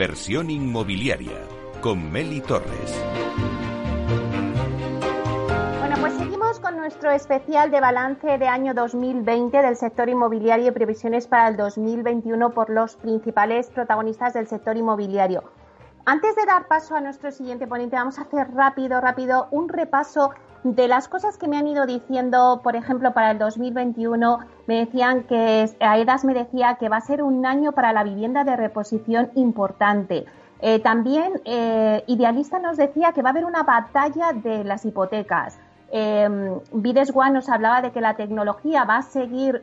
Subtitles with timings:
[0.00, 1.46] Inversión inmobiliaria
[1.82, 3.04] con Meli Torres.
[5.78, 10.70] Bueno, pues seguimos con nuestro especial de balance de año 2020 del sector inmobiliario y
[10.70, 15.44] previsiones para el 2021 por los principales protagonistas del sector inmobiliario.
[16.06, 20.30] Antes de dar paso a nuestro siguiente ponente, vamos a hacer rápido, rápido un repaso
[20.62, 25.24] de las cosas que me han ido diciendo, por ejemplo, para el 2021, me decían
[25.24, 29.30] que AEDAS me decía que va a ser un año para la vivienda de reposición
[29.34, 30.26] importante.
[30.60, 35.58] Eh, también eh, Idealista nos decía que va a haber una batalla de las hipotecas.
[35.92, 36.28] Eh,
[36.72, 39.62] Vides One nos hablaba de que la tecnología va a seguir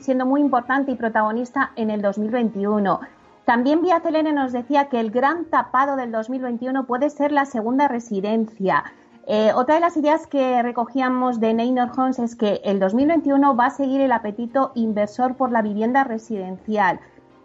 [0.00, 3.00] siendo muy importante y protagonista en el 2021.
[3.44, 7.88] También Vía Celene nos decía que el gran tapado del 2021 puede ser la segunda
[7.88, 8.84] residencia.
[9.30, 13.66] Eh, otra de las ideas que recogíamos de Neynor Homes es que el 2021 va
[13.66, 16.98] a seguir el apetito inversor por la vivienda residencial.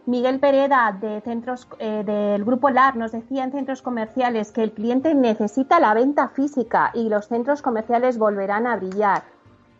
[0.05, 4.71] Miguel Pereda de centros, eh, del Grupo LAR nos decía en centros comerciales que el
[4.71, 9.23] cliente necesita la venta física y los centros comerciales volverán a brillar.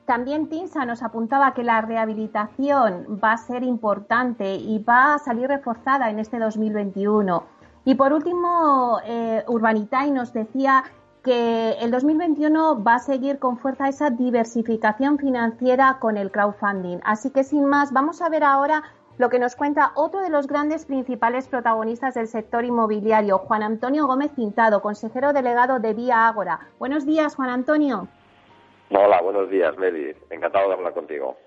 [0.06, 5.48] También Tinsa nos apuntaba que la rehabilitación va a ser importante y va a salir
[5.48, 7.44] reforzada en este 2021.
[7.86, 10.84] Y por último, eh, Urbanitay nos decía
[11.24, 17.00] que el 2021 va a seguir con fuerza esa diversificación financiera con el crowdfunding.
[17.06, 18.84] Así que sin más, vamos a ver ahora
[19.18, 24.06] lo que nos cuenta otro de los grandes principales protagonistas del sector inmobiliario, Juan Antonio
[24.06, 26.60] Gómez Pintado, consejero delegado de Vía Ágora.
[26.78, 28.08] Buenos días, Juan Antonio.
[28.90, 30.14] Hola, buenos días, Meli.
[30.30, 31.38] Encantado de hablar contigo.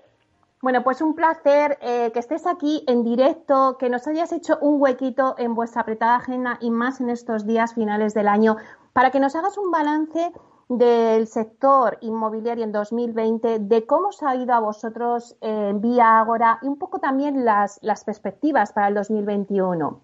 [0.59, 4.81] Bueno, pues un placer eh, que estés aquí en directo, que nos hayas hecho un
[4.81, 8.57] huequito en vuestra apretada agenda y más en estos días finales del año
[8.97, 10.31] para que nos hagas un balance
[10.69, 16.57] del sector inmobiliario en 2020, de cómo os ha ido a vosotros en Vía Ágora
[16.63, 20.01] y un poco también las, perspectivas para el 2021.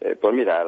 [0.00, 0.60] Eh, pues mira,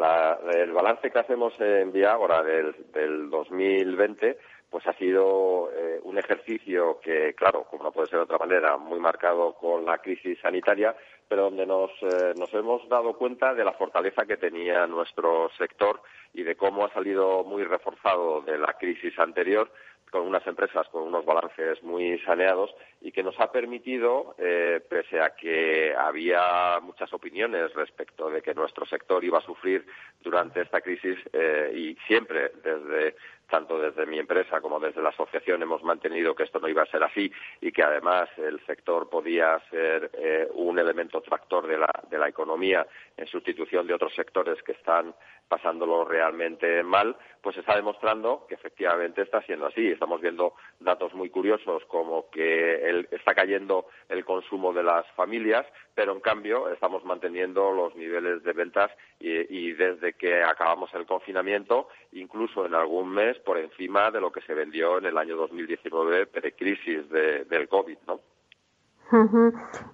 [0.54, 4.38] el balance que hacemos en Vía Ágora del, del 2020
[4.70, 8.76] pues ha sido eh, un ejercicio que, claro, como no puede ser de otra manera,
[8.76, 10.94] muy marcado con la crisis sanitaria,
[11.28, 16.00] pero donde nos, eh, nos hemos dado cuenta de la fortaleza que tenía nuestro sector
[16.34, 19.70] y de cómo ha salido muy reforzado de la crisis anterior
[20.10, 25.20] con unas empresas con unos balances muy saneados y que nos ha permitido, eh, pese
[25.20, 29.86] a que había muchas opiniones respecto de que nuestro sector iba a sufrir
[30.20, 33.16] durante esta crisis eh, y siempre desde
[33.48, 36.86] tanto desde mi empresa como desde la asociación hemos mantenido que esto no iba a
[36.86, 41.90] ser así y que además el sector podía ser eh, un elemento tractor de la,
[42.10, 42.86] de la economía
[43.16, 45.14] en sustitución de otros sectores que están
[45.48, 49.88] pasándolo realmente mal, pues está demostrando que efectivamente está siendo así.
[49.88, 56.12] Estamos viendo datos muy curiosos como que está cayendo el consumo de las familias, pero
[56.12, 62.66] en cambio estamos manteniendo los niveles de ventas y, desde que acabamos el confinamiento, incluso
[62.66, 67.08] en algún mes por encima de lo que se vendió en el año 2019 precrisis
[67.08, 68.20] de, del COVID, ¿no?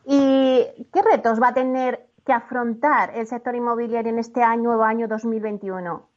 [0.07, 4.85] ¿Y qué retos va a tener que afrontar el sector inmobiliario en este año, nuevo
[4.85, 6.09] año 2021?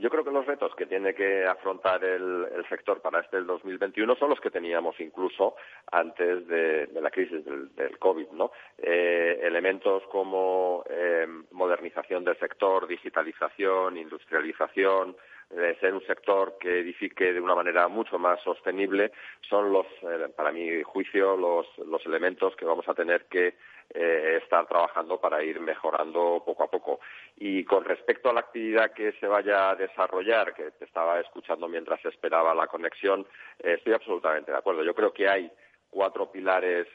[0.00, 4.30] Yo creo que los retos que tiene que afrontar el, sector para este 2021 son
[4.30, 5.56] los que teníamos incluso
[5.92, 8.50] antes de, la crisis del, COVID, ¿no?
[8.78, 15.16] Eh, elementos como eh, modernización del sector, digitalización, industrialización,
[15.50, 19.10] de ser un sector que edifique de una manera mucho más sostenible
[19.48, 23.54] son los, eh, para mi juicio, los, los elementos que vamos a tener que
[23.92, 27.00] eh, estar trabajando para ir mejorando poco a poco.
[27.36, 31.66] Y con respecto a la actividad que se vaya a desarrollar, que te estaba escuchando
[31.66, 33.26] mientras esperaba la conexión,
[33.58, 34.84] eh, estoy absolutamente de acuerdo.
[34.84, 35.50] Yo creo que hay
[35.90, 36.86] cuatro pilares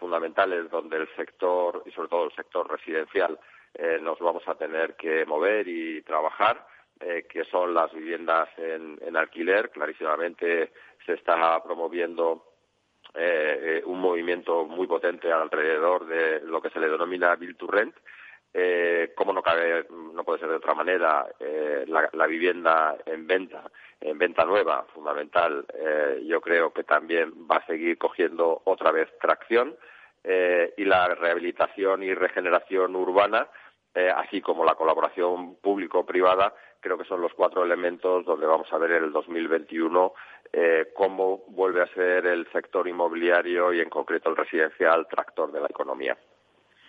[0.00, 3.38] fundamentales donde el sector, y sobre todo el sector residencial,
[4.00, 6.66] nos vamos a tener que mover y trabajar
[7.04, 9.70] eh, que son las viviendas en, alquiler.
[9.70, 10.72] Clarísimamente
[11.04, 12.44] se está promoviendo
[13.14, 17.66] eh, eh, un movimiento muy potente alrededor de lo que se le denomina Build to
[17.66, 17.96] Rent.
[19.16, 21.26] como no cabe, no puede ser de otra manera,
[21.86, 23.64] la, vivienda en venta,
[24.00, 25.66] en venta nueva, fundamental,
[26.24, 29.76] yo creo que también va a seguir cogiendo otra vez tracción
[30.76, 33.48] y la rehabilitación y regeneración urbana,
[34.16, 38.92] así como la colaboración público-privada, creo que son los cuatro elementos donde vamos a ver
[38.92, 40.12] en el 2021
[40.52, 45.60] eh, cómo vuelve a ser el sector inmobiliario y en concreto el residencial tractor de
[45.60, 46.18] la economía.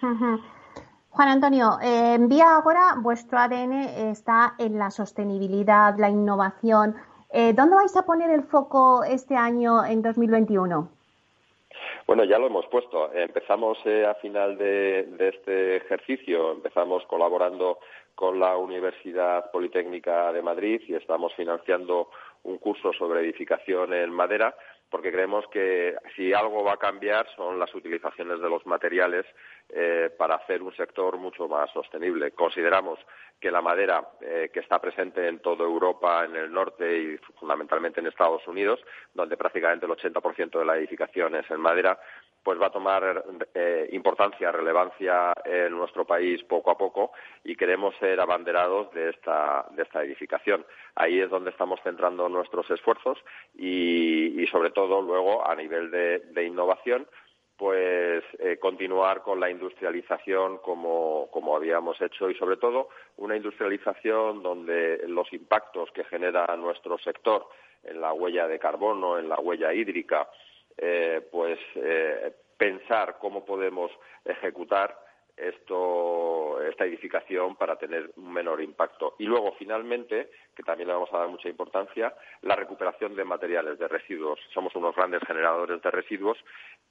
[0.02, 3.72] Juan Antonio, eh, en Vía Agora vuestro ADN
[4.12, 6.96] está en la sostenibilidad, la innovación.
[7.30, 10.90] Eh, ¿Dónde vais a poner el foco este año en 2021?
[12.06, 13.14] Bueno, ya lo hemos puesto.
[13.14, 17.80] Empezamos eh, a final de, este ejercicio, empezamos colaborando
[18.14, 22.10] con la Universidad Politécnica de Madrid y estamos financiando
[22.44, 24.54] un curso sobre edificación en madera
[24.90, 29.26] porque creemos que si algo va a cambiar son las utilizaciones de los materiales
[29.70, 32.32] eh, para hacer un sector mucho más sostenible.
[32.32, 33.00] Consideramos
[33.40, 38.00] que la madera, eh, que está presente en toda Europa, en el norte y fundamentalmente
[38.00, 38.80] en Estados Unidos,
[39.14, 42.00] donde prácticamente el 80% de la edificación es en madera,
[42.44, 43.24] pues va a tomar
[43.54, 47.12] eh, importancia, relevancia en nuestro país poco a poco
[47.44, 50.66] y queremos ser abanderados de esta, de esta edificación.
[50.96, 53.18] Ahí es donde estamos centrando nuestros esfuerzos
[53.56, 57.08] y, sobre todo luego a nivel de, innovación
[57.58, 64.42] pues eh, continuar con la industrialización como, como, habíamos hecho y sobre todo una industrialización
[64.42, 67.48] donde los impactos que genera nuestro sector
[67.84, 70.30] en la huella de carbono, en la huella hídrica,
[70.78, 73.92] eh, pues eh, pensar cómo podemos
[74.26, 75.03] ejecutar
[75.48, 79.16] esto, esta edificación para tener un menor impacto.
[79.20, 83.80] Y luego, finalmente, que también le vamos a dar mucha importancia, la recuperación de materiales,
[83.80, 84.40] de residuos.
[84.54, 86.38] Somos unos grandes generadores de residuos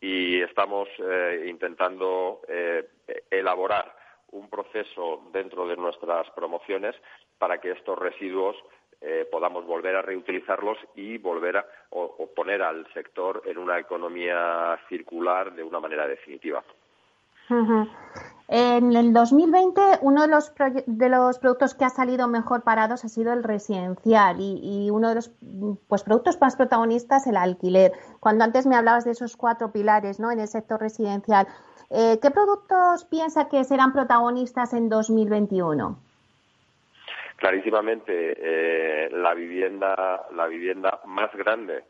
[0.01, 2.43] y estamos eh, intentando
[3.31, 3.95] elaborar
[4.33, 6.97] un proceso dentro de nuestras promociones
[7.39, 8.57] para que estos residuos
[9.01, 11.67] eh, podamos volver a reutilizarlos y volver a
[12.37, 16.63] poner al sector en una economía circular de una manera definitiva.
[18.55, 20.53] En el 2020, uno de los,
[20.87, 25.15] de los productos que ha salido mejor parados ha sido el residencial y, uno de
[25.15, 25.31] los
[25.89, 27.93] pues, productos más protagonistas, el alquiler.
[28.21, 30.31] Cuando antes me hablabas de esos cuatro pilares ¿no?
[30.31, 31.47] en el sector residencial,
[31.89, 35.99] eh, ¿qué productos piensa que serán protagonistas en 2021?
[37.43, 41.83] clarísimamente eh, la vivienda la vivienda más grande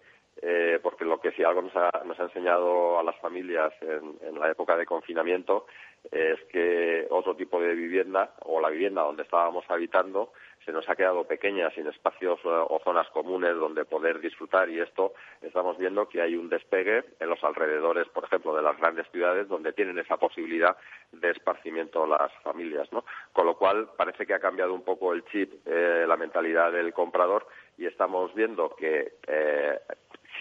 [0.43, 4.19] eh, porque lo que sí algo nos ha, nos ha enseñado a las familias en,
[4.29, 5.67] en, la época de confinamiento
[6.11, 10.33] es que otro tipo de vivienda o la vivienda donde estábamos habitando
[10.65, 14.81] se nos ha quedado pequeña, sin espacios eh, o zonas comunes donde poder disfrutar y
[14.81, 19.07] esto estamos viendo que hay un despegue en los alrededores, por ejemplo, de las grandes
[19.11, 20.77] ciudades donde tienen esa posibilidad
[21.13, 23.05] de esparcimiento las familias, ¿no?
[23.33, 26.93] Con lo cual parece que ha cambiado un poco el chip, eh, la mentalidad del
[26.93, 27.47] comprador
[27.77, 29.81] y estamos viendo que eh,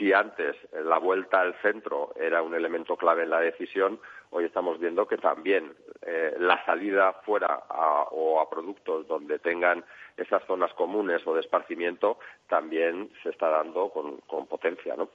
[0.02, 4.00] si antes la vuelta al centro era un elemento clave en la decisión,
[4.32, 5.72] hoy estamos viendo que también
[6.02, 7.66] eh, la salida fuera
[8.10, 9.84] o a productos donde tengan
[10.18, 12.18] esas zonas comunes o de esparcimiento
[12.50, 15.08] también se está dando con, potencia, ¿no?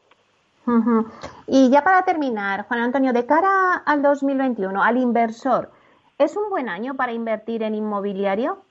[1.49, 5.71] Y ya para terminar, Juan Antonio, de cara al 2021, al inversor,
[6.17, 8.63] ¿es un buen año para invertir en inmobiliario?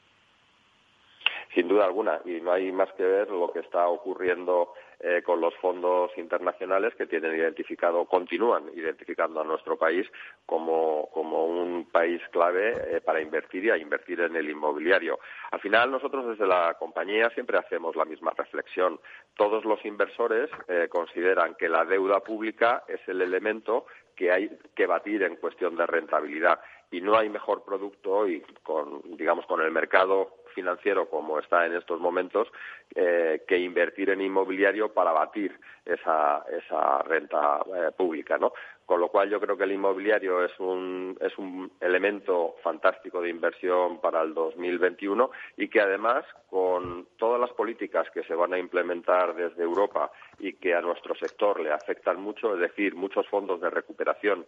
[1.53, 4.73] Sin duda alguna, y no hay más que ver lo que está ocurriendo
[5.07, 10.07] eh, con los fondos internacionales que tienen identificado, continúan identificando a nuestro país
[10.47, 15.19] como, un país clave eh, para invertir y a invertir en el inmobiliario.
[15.51, 18.99] Al final, nosotros desde la compañía siempre hacemos la misma reflexión.
[19.35, 23.85] Todos los inversores eh, consideran que la deuda pública es el elemento
[24.15, 26.59] que hay que batir en cuestión de rentabilidad
[26.89, 31.75] y no hay mejor producto hoy con digamos con el mercado financiero como está en
[31.75, 32.47] estos momentos
[32.95, 38.53] eh, que invertir en inmobiliario para batir esa, esa renta eh, pública, ¿no?
[38.85, 43.29] Con lo cual yo creo que el inmobiliario es un, es un elemento fantástico de
[43.29, 48.59] inversión para el 2021 y que además con todas las políticas que se van a
[48.59, 53.59] implementar desde Europa y que a nuestro sector le afectan mucho, es decir, muchos fondos
[53.59, 54.45] de recuperación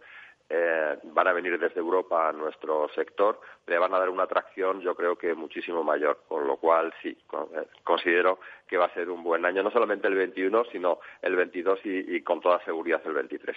[0.50, 4.80] eh, van a venir desde Europa a nuestro sector, le van a dar una atracción
[4.80, 7.10] yo creo que muchísimo mayor, con lo cual sí,
[7.54, 11.36] eh, considero que va a ser un buen año, no solamente el 21, sino el
[11.36, 13.56] 22 y, y con toda seguridad el 23.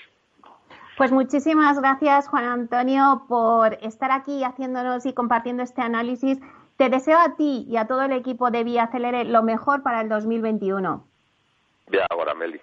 [0.97, 6.39] Pues muchísimas gracias, Juan Antonio, por estar aquí haciéndonos y compartiendo este análisis.
[6.77, 10.01] Te deseo a ti y a todo el equipo de Vía Acelere lo mejor para
[10.01, 11.05] el 2021.
[11.91, 12.61] Ya ahora, Meli.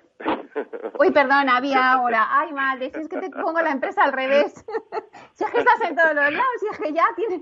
[0.98, 2.26] Uy, perdona, vía ahora.
[2.30, 4.52] Ay, madre, si es que te pongo la empresa al revés.
[5.34, 7.40] si es que estás en todos los lados, si es que ya tienes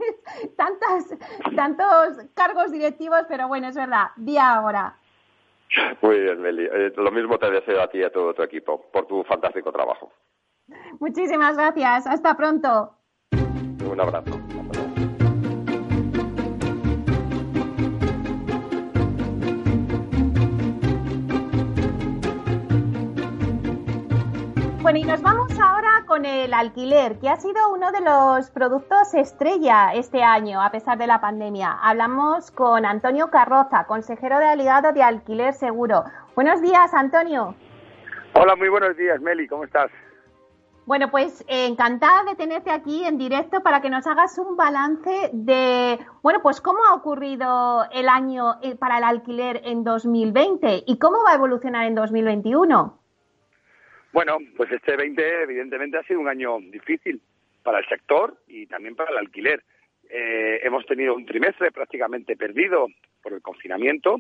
[0.57, 1.15] tantas,
[1.55, 4.97] tantos cargos directivos, pero bueno, es verdad, vía ahora.
[6.01, 6.65] Muy bien, Meli.
[6.65, 9.73] Eh, lo mismo te deseo a ti y a todo tu equipo por tu fantástico
[9.73, 10.13] trabajo.
[11.01, 12.07] Muchísimas gracias.
[12.07, 12.95] Hasta pronto.
[13.85, 14.39] Un abrazo.
[24.87, 29.15] Bueno, y nos vamos ahora con el alquiler, que ha sido uno de los productos
[29.15, 31.73] estrella este año, a pesar de la pandemia.
[31.83, 36.05] Hablamos con Antonio Carroza, consejero de delegado de Alquiler Seguro.
[36.37, 37.57] Buenos días, Antonio.
[38.35, 39.91] Hola, muy buenos días, Meli, ¿cómo estás?
[40.85, 45.31] Bueno, pues eh, encantada de tenerte aquí en directo para que nos hagas un balance
[45.33, 50.97] de, bueno, pues cómo ha ocurrido el año eh, para el alquiler en 2020 y
[51.01, 53.06] cómo va a evolucionar en 2021.
[54.13, 57.21] Bueno, pues este 20 evidentemente ha sido un año difícil
[57.63, 59.63] para el sector y también para el alquiler.
[60.09, 62.87] Eh, hemos tenido un trimestre prácticamente perdido
[63.23, 64.19] por el confinamiento.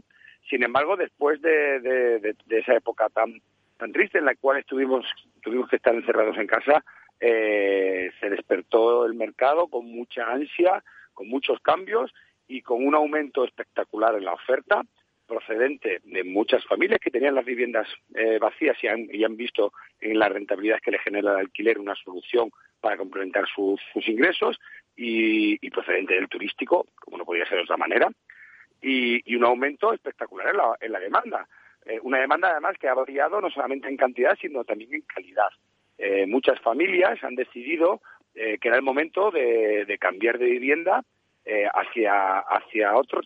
[0.50, 3.40] Sin embargo, después de esa época tan
[3.76, 5.04] tan triste en la cual estuvimos
[5.42, 6.84] tuvimos que estar encerrados en casa
[7.20, 10.82] eh, se despertó el mercado con mucha ansia
[11.14, 12.12] con muchos cambios
[12.48, 14.82] y con un aumento espectacular en la oferta
[15.26, 19.72] procedente de muchas familias que tenían las viviendas eh, vacías y han, y han, visto
[20.00, 24.58] en la rentabilidad que le genera el alquiler una solución para complementar sus, ingresos
[24.96, 28.08] y, procedente del turístico, como no podía ser de otra manera,
[28.80, 31.48] y, un aumento espectacular en la, en la demanda.
[31.86, 35.48] Eh, una demanda además que ha variado no solamente en cantidad, sino también en calidad.
[35.98, 38.00] Eh, muchas familias han decidido
[38.34, 41.02] eh, que era el momento de, cambiar de vivienda
[41.74, 43.20] hacia, hacia otro,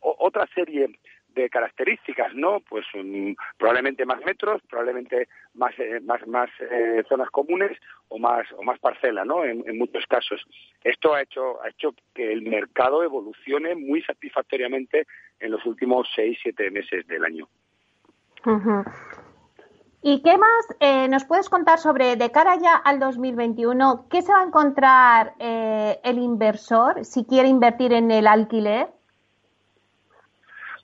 [0.00, 0.88] otra serie
[1.36, 2.60] de características, ¿no?
[2.60, 2.84] Pues
[3.56, 6.50] probablemente más metros, probablemente más más más
[7.08, 7.78] zonas comunes
[8.08, 9.44] o más o más parcelas, ¿no?
[9.44, 10.44] En, muchos casos.
[10.82, 15.06] Esto ha hecho ha hecho que el mercado evolucione muy satisfactoriamente
[15.38, 17.48] en los últimos seis siete meses del año.
[20.08, 24.32] ¿Y qué más eh, nos puedes contar sobre, de cara ya al 2021, qué se
[24.32, 28.88] va a encontrar eh, el inversor si quiere invertir en el alquiler?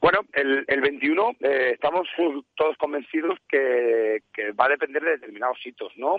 [0.02, 2.08] Bueno, el, el 21 eh, estamos
[2.56, 4.20] todos convencidos que,
[4.60, 6.16] va a depender de determinados hitos, ¿no?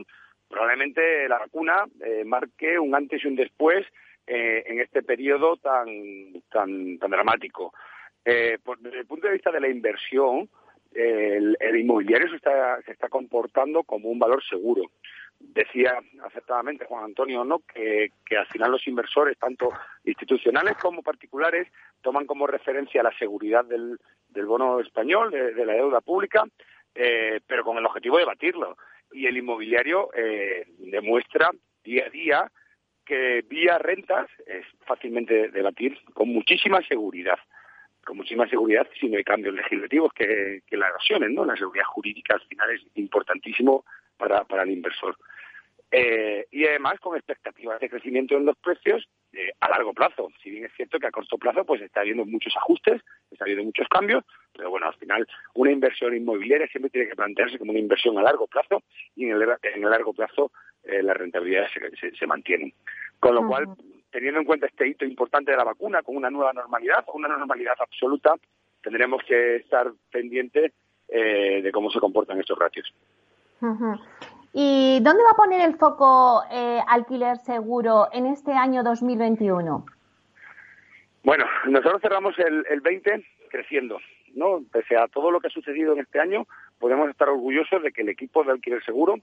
[0.47, 1.83] Probablemente la vacuna
[2.25, 3.85] marque un antes y un después
[4.25, 5.87] en este periodo tan,
[6.49, 7.73] tan, tan dramático.
[8.63, 10.47] por, desde el punto de vista de la inversión,
[10.93, 14.83] el, inmobiliario se está, se está comportando como un valor seguro.
[15.45, 17.59] Decía acertadamente Juan Antonio ¿no?
[17.59, 19.69] que, al final los inversores, tanto
[20.03, 21.67] institucionales como particulares,
[22.01, 26.43] toman como referencia la seguridad del, del bono español, de, la deuda pública,
[26.95, 28.77] eh, pero con el objetivo de batirlo.
[29.12, 31.51] Y el inmobiliario eh, demuestra
[31.83, 32.51] día a día
[33.05, 37.38] que vía rentas es fácilmente debatir con muchísima seguridad
[38.03, 41.45] con muchísima seguridad si no hay cambios legislativos que, la erosionen, ¿no?
[41.45, 43.85] La seguridad jurídica al final es importantísimo
[44.17, 45.17] para, para el inversor.
[45.95, 50.27] Eh, y además con expectativas de crecimiento en los precios eh, a largo plazo.
[50.41, 53.65] Si bien es cierto que a corto plazo pues está habiendo muchos ajustes, está habiendo
[53.65, 54.23] muchos cambios,
[54.53, 58.23] pero bueno, al final una inversión inmobiliaria siempre tiene que plantearse como una inversión a
[58.23, 58.81] largo plazo
[59.15, 60.51] y en el, en el largo plazo
[60.83, 61.69] eh, las rentabilidades
[62.00, 62.73] se, se, mantienen.
[63.19, 63.67] Con lo cual,
[64.09, 67.75] teniendo en cuenta este hito importante de la vacuna, con una nueva normalidad, una normalidad
[67.79, 68.33] absoluta,
[68.81, 70.73] tendremos que estar pendientes
[71.07, 72.91] eh, de cómo se comportan estos ratios.
[74.55, 79.83] ¿Y dónde va a poner el foco eh, alquiler seguro en este año 2021?
[81.24, 83.98] Bueno, nosotros cerramos el, el 20 creciendo,
[84.36, 84.63] ¿no?
[84.72, 86.45] Pese a todo lo que ha sucedido en este año,
[86.77, 89.15] podemos estar orgullosos de que el equipo de alquiler seguro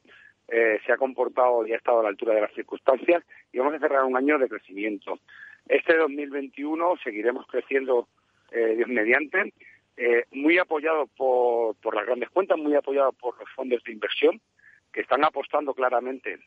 [0.49, 3.23] eh, se ha comportado y ha estado a la altura de las circunstancias
[3.53, 5.21] y vamos a cerrar un año de crecimiento.
[5.69, 8.09] Este 2021 seguiremos creciendo
[8.51, 9.55] eh, Dios mediante,
[9.97, 14.41] eh, muy apoyado por, por las grandes cuentas, muy apoyado por los fondos de inversión
[14.93, 16.39] que están apostando claramente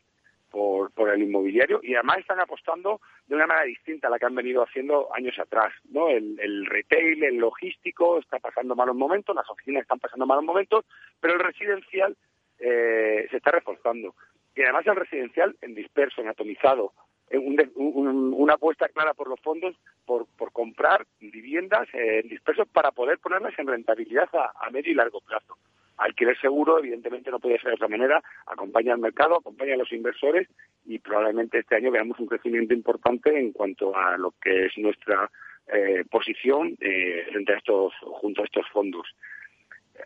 [0.50, 4.36] por, el inmobiliario y además están apostando de una manera distinta a la que han
[4.36, 5.74] venido haciendo años atrás.
[5.90, 6.10] ¿no?
[6.10, 10.86] El, el, retail, el logístico está pasando malos momentos, las oficinas están pasando malos momentos,
[11.20, 12.16] pero el residencial
[12.60, 14.16] eh, se está reforzando.
[14.56, 16.94] Y además el residencial en disperso, en atomizado,
[17.32, 23.58] una apuesta clara por los fondos por, por comprar viviendas en disperso para poder ponerlas
[23.58, 25.58] en rentabilidad a, medio y largo plazo.
[25.98, 29.92] Alquiler seguro, evidentemente, no puede ser de otra manera, acompaña al mercado, acompaña a los
[29.92, 30.48] inversores
[30.86, 35.30] y probablemente este año veamos un crecimiento importante en cuanto a lo que es nuestra
[35.68, 39.08] eh, posición eh, frente a estos, junto a estos fondos.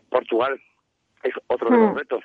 [0.08, 0.60] Portugal
[1.22, 1.98] es otro de los hmm.
[1.98, 2.24] retos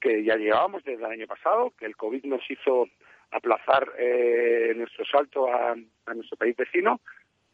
[0.00, 2.88] que ya llevábamos desde el año pasado, que el COVID nos hizo
[3.30, 5.74] aplazar eh, nuestro salto a,
[6.14, 7.00] nuestro país vecino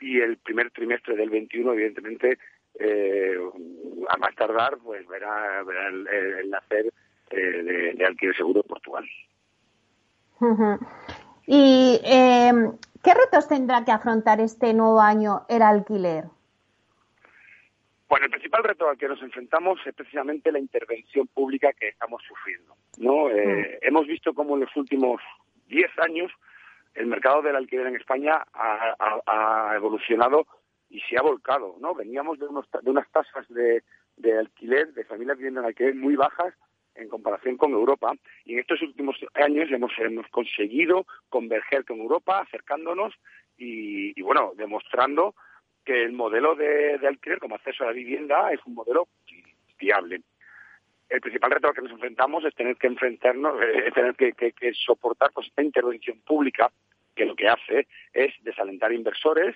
[0.00, 2.38] y el primer trimestre del 21, evidentemente,
[2.78, 3.36] eh,
[4.08, 6.92] a más tardar, pues verá, el, nacer
[7.30, 9.04] eh, de, alquiler seguro de Portugal.
[11.46, 16.24] ¿Y qué retos tendrá que afrontar este nuevo año el alquiler?
[18.12, 22.22] Bueno, el principal reto al que nos enfrentamos es precisamente la intervención pública que estamos
[22.28, 22.76] sufriendo.
[22.98, 23.30] ¿no?
[23.30, 23.78] Eh.
[23.80, 25.22] Hemos visto cómo en los últimos
[25.68, 26.30] 10 años
[26.94, 30.46] el mercado del alquiler en España ha, evolucionado
[30.92, 31.76] y se ha volcado.
[31.80, 31.94] ¿no?
[31.94, 33.82] Veníamos de, unos, de unas tasas de,
[34.38, 36.54] alquiler, de familias viviendo en alquiler muy bajas
[36.94, 38.12] en comparación con Europa.
[38.44, 43.14] Y en estos últimos años hemos, hemos conseguido converger con Europa, acercándonos
[43.56, 45.34] y, bueno, demostrando
[45.84, 49.08] que el modelo de, alquiler como acceso a la vivienda es un modelo
[49.78, 50.20] viable.
[51.08, 55.30] El principal reto al que nos enfrentamos es tener que enfrentarnos, eh, tener que, soportar
[55.32, 56.70] pues, esta intervención pública
[57.14, 59.54] que lo que hace es desalentar inversores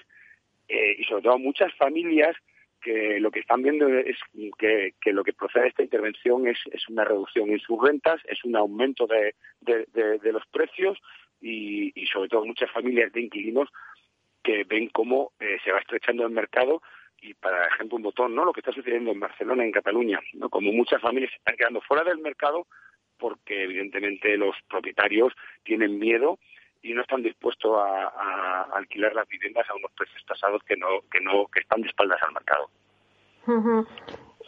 [0.68, 2.36] eh, y sobre todo muchas familias
[2.80, 4.16] que lo que están viendo es
[4.58, 6.58] que, lo que procede de esta intervención es,
[6.88, 9.34] una reducción en sus rentas, es un aumento de,
[10.32, 10.98] los precios
[11.40, 13.68] y, sobre todo muchas familias de inquilinos
[14.42, 16.80] que ven cómo eh, se va estrechando el mercado
[17.20, 18.44] y para ejemplo un botón, ¿no?
[18.44, 20.48] Lo que está sucediendo en Barcelona, en Cataluña, ¿no?
[20.48, 22.68] Como muchas familias se están quedando fuera del mercado
[23.18, 25.32] porque evidentemente los propietarios
[25.64, 26.38] tienen miedo
[26.86, 31.20] y no están dispuestos a, alquilar las viviendas a unos precios tasados que no que
[31.20, 32.70] no que están de espaldas al mercado.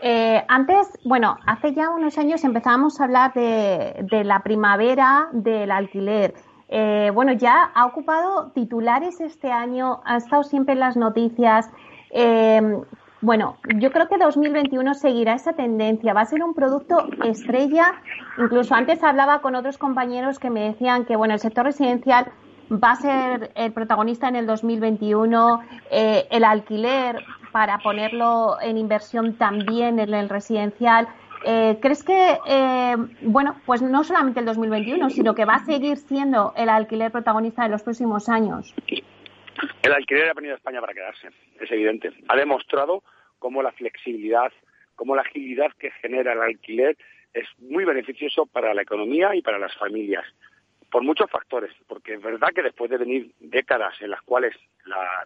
[0.01, 6.35] Eh, antes, bueno, hace ya unos años empezábamos a hablar de, la primavera del alquiler.
[6.69, 11.71] Eh, bueno, ya ha ocupado titulares este año, ha estado siempre en las noticias.
[12.11, 12.81] Eh,
[13.21, 16.15] bueno, yo creo que 2021 seguirá esa tendencia.
[16.15, 17.95] Va a ser un producto estrella.
[18.39, 22.31] Incluso antes hablaba con otros compañeros que me decían que, bueno, el sector residencial
[22.71, 25.61] va a ser el protagonista en el 2021.
[25.91, 31.09] Eh, el alquiler, para ponerlo en inversión también en el residencial.
[31.45, 35.97] Eh, ¿Crees que, eh, bueno, pues no solamente el 2021, sino que va a seguir
[35.97, 38.75] siendo el alquiler protagonista de los próximos años?
[39.83, 41.29] El alquiler ha venido a España para quedarse,
[41.61, 42.13] es evidente.
[42.29, 43.03] Ha demostrado
[43.39, 44.53] cómo la flexibilidad,
[44.95, 46.97] cómo la agilidad que genera el alquiler
[47.33, 50.25] es muy beneficioso para la economía y para las familias,
[50.91, 54.55] por muchos factores, porque es verdad que después de venir décadas en las cuales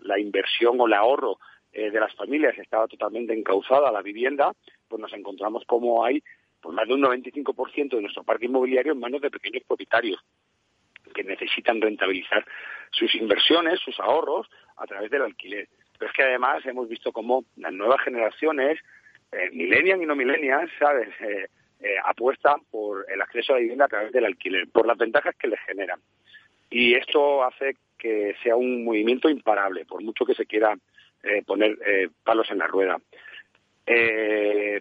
[0.01, 1.39] la, inversión o el ahorro
[1.73, 4.53] eh, de las familias estaba totalmente encauzada a la vivienda,
[4.89, 6.23] pues nos encontramos como hay
[6.61, 10.21] pues más de un 95% de nuestro parque inmobiliario en manos de pequeños propietarios
[11.13, 12.45] que necesitan rentabilizar
[12.91, 15.69] sus inversiones, sus ahorros a través del alquiler.
[15.99, 18.79] Pero es que además hemos visto cómo las nuevas generaciones,
[19.33, 21.09] eh, millennials y no millennials, ¿sabes?
[21.21, 21.47] Eh,
[21.83, 25.35] eh, apuestan por el acceso a la vivienda a través del alquiler, por las ventajas
[25.35, 25.99] que les generan.
[26.71, 30.77] Y esto hace que sea un movimiento imparable, por mucho que se quiera
[31.25, 32.99] eh, poner eh, palos en la rueda.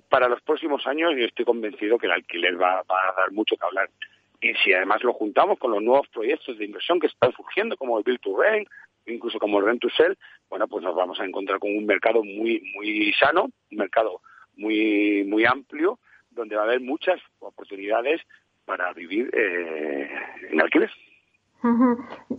[0.10, 3.66] para los próximos años yo estoy convencido que el alquiler va a dar mucho que
[3.66, 3.90] hablar.
[4.42, 7.98] Y si además lo juntamos con los nuevos proyectos de inversión que están surgiendo, como
[7.98, 8.68] el Build to Rent,
[9.06, 10.18] incluso como el Rent to Sell,
[10.50, 14.22] bueno, pues nos vamos a encontrar con un mercado muy, muy sano, un mercado
[14.56, 16.00] muy, muy amplio,
[16.32, 18.22] donde va a haber muchas oportunidades
[18.66, 20.10] para vivir eh,
[20.50, 20.90] en alquiler.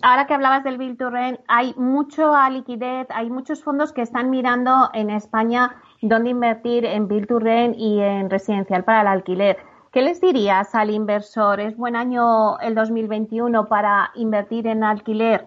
[0.02, 4.30] Ahora que hablabas del Build to Rent, hay mucha liquidez, hay muchos fondos que están
[4.30, 9.58] mirando en España dónde invertir en Build to Rent y en residencial para el alquiler.
[9.92, 11.60] ¿Qué les dirías al inversor?
[11.60, 15.44] ¿Es buen año el 2021 para invertir en alquiler?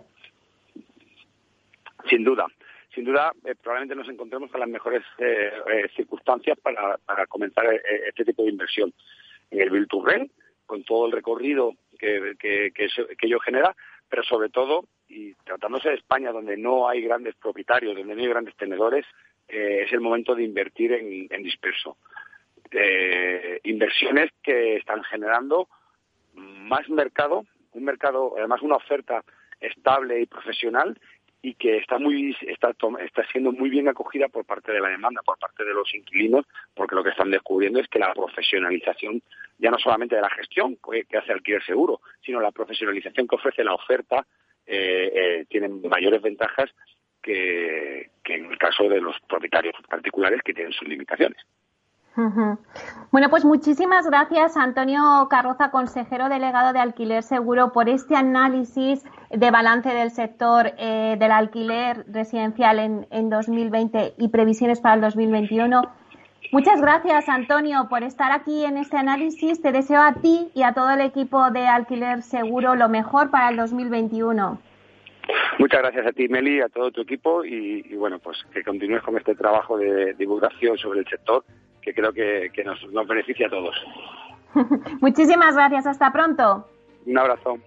[2.08, 2.45] Sin duda.
[2.93, 7.65] Sin duda, eh, probablemente nos encontremos con las mejores eh, eh, circunstancias para, comenzar
[8.08, 8.93] este tipo de inversión.
[9.49, 10.03] En el Build to
[10.67, 12.36] con todo el recorrido que,
[13.21, 13.75] ello genera,
[14.08, 18.27] pero sobre todo, y tratándose de España, donde no hay grandes propietarios, donde no hay
[18.27, 19.08] grandes tenedores,
[19.47, 21.97] es el momento de invertir en disperso
[22.71, 25.67] eh, inversiones que están generando
[26.34, 29.23] más mercado, un mercado, además una oferta
[29.60, 30.99] estable y profesional
[31.41, 32.71] y que está muy está,
[33.04, 36.45] está siendo muy bien acogida por parte de la demanda, por parte de los inquilinos,
[36.73, 39.21] porque lo que están descubriendo es que la profesionalización
[39.60, 43.63] ya no solamente de la gestión que hace alquiler seguro, sino la profesionalización que ofrece
[43.63, 44.25] la oferta
[44.65, 46.71] eh, eh, tienen mayores ventajas
[47.21, 51.38] que en el caso de los propietarios particulares que tienen sus limitaciones.
[53.12, 59.51] Bueno, pues muchísimas gracias, Antonio Carroza, consejero delegado de Alquiler Seguro, por este análisis de
[59.51, 65.82] balance del sector eh, del alquiler residencial en, en 2020 y previsiones para el 2021.
[66.51, 69.62] Muchas gracias, Antonio, por estar aquí en este análisis.
[69.62, 73.49] Te deseo a ti y a todo el equipo de Alquiler Seguro lo mejor para
[73.49, 74.58] el 2021.
[75.60, 79.01] Muchas gracias a ti, Meli, a todo tu equipo y, y bueno, pues que continúes
[79.01, 81.43] con este trabajo de divulgación sobre el sector
[81.86, 83.76] que creo que, nos, beneficia a todos.
[85.02, 86.67] Muchísimas gracias, hasta pronto.
[87.06, 87.60] Un abrazo.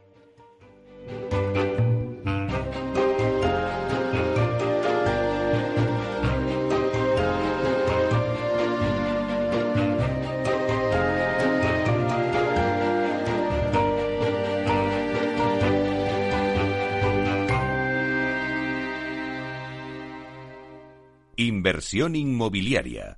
[21.36, 23.17] Inversión inmobiliaria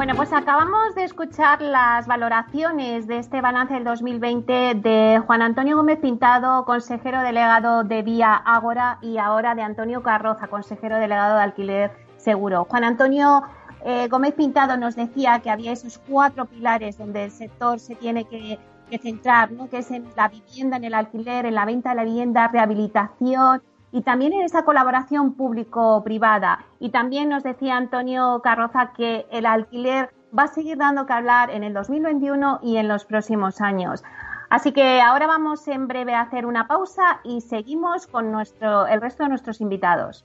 [0.00, 5.76] Bueno, pues acabamos de escuchar las valoraciones de este balance del 2020 de Juan Antonio
[5.76, 11.42] Gómez Pintado, consejero delegado de Vía Ágora, y ahora de Antonio Carroza, consejero delegado de
[11.42, 12.64] Alquiler Seguro.
[12.70, 13.42] Juan Antonio
[13.84, 18.24] eh, Gómez Pintado nos decía que había esos cuatro pilares donde el sector se tiene
[18.24, 18.58] que,
[19.02, 19.68] centrar, ¿no?
[19.68, 23.60] que es en la vivienda, en el alquiler, en la venta de la vivienda, rehabilitación
[23.92, 26.64] y también en esa colaboración público-privada.
[26.78, 31.50] Y también nos decía Antonio Carroza que el alquiler va a seguir dando que hablar
[31.50, 34.02] en el 2021 y en los próximos años.
[34.48, 39.00] Así que ahora vamos en breve a hacer una pausa y seguimos con nuestro, el
[39.00, 40.24] resto de nuestros invitados.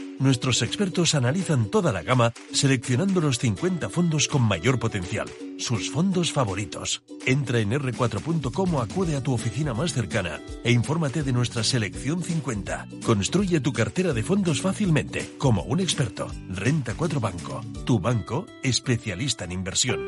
[0.21, 6.31] nuestros expertos analizan toda la gama seleccionando los 50 fondos con mayor potencial, sus fondos
[6.31, 7.03] favoritos.
[7.25, 12.23] Entra en r4.com o acude a tu oficina más cercana e infórmate de nuestra selección
[12.23, 12.87] 50.
[13.05, 16.27] Construye tu cartera de fondos fácilmente, como un experto.
[16.49, 19.99] Renta 4 Banco, tu banco especialista en inversión.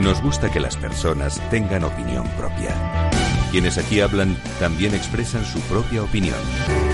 [0.00, 3.10] Nos gusta que las personas tengan opinión propia.
[3.52, 6.83] Quienes aquí hablan también expresan su propia opinión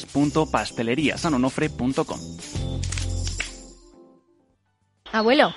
[0.00, 2.18] www.pasteleriasanonofre.com.
[5.12, 5.52] Abuelo.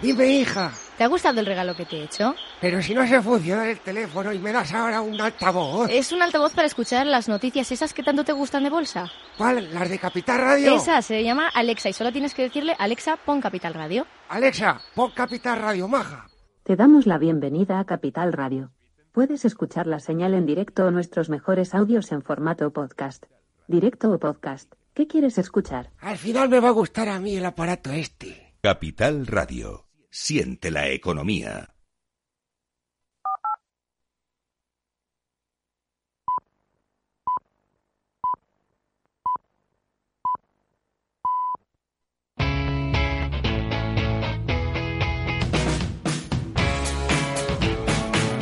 [0.00, 0.72] Dime, hija.
[0.96, 2.34] ¿Te ha gustado el regalo que te he hecho?
[2.60, 5.90] Pero si no se funciona el teléfono y me das ahora un altavoz.
[5.90, 9.10] Es un altavoz para escuchar las noticias esas que tanto te gustan de bolsa.
[9.36, 9.72] ¿Cuál?
[9.74, 10.76] ¿Las de Capital Radio?
[10.76, 14.06] Esa se llama Alexa y solo tienes que decirle Alexa, pon Capital Radio.
[14.28, 16.28] Alexa, pon Capital Radio, maja.
[16.62, 18.70] Te damos la bienvenida a Capital Radio.
[19.12, 23.24] Puedes escuchar la señal en directo o nuestros mejores audios en formato podcast.
[23.66, 24.70] Directo o podcast.
[24.92, 25.90] ¿Qué quieres escuchar?
[25.98, 28.54] Al final me va a gustar a mí el aparato este.
[28.60, 29.86] Capital Radio.
[30.10, 31.74] Siente la economía.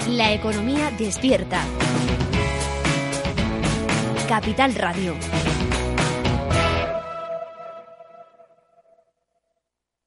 [0.09, 1.65] La economía despierta.
[4.33, 5.15] Capital Radio.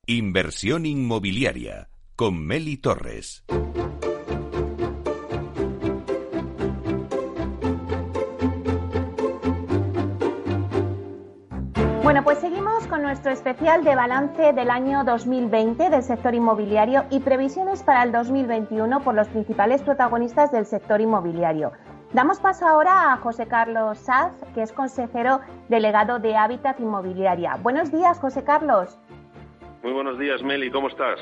[0.08, 3.46] Inversión inmobiliaria con Meli Torres.
[12.02, 17.20] Bueno, pues seguimos con nuestro especial de balance del año 2020 del sector inmobiliario y
[17.20, 21.74] previsiones para el 2021 por los principales protagonistas del sector inmobiliario.
[22.14, 27.58] Damos paso ahora a José Carlos Saz, que es consejero delegado de Hábitat Inmobiliaria.
[27.62, 28.98] Buenos días, José Carlos.
[29.84, 31.20] Muy buenos días, Meli, ¿cómo estás?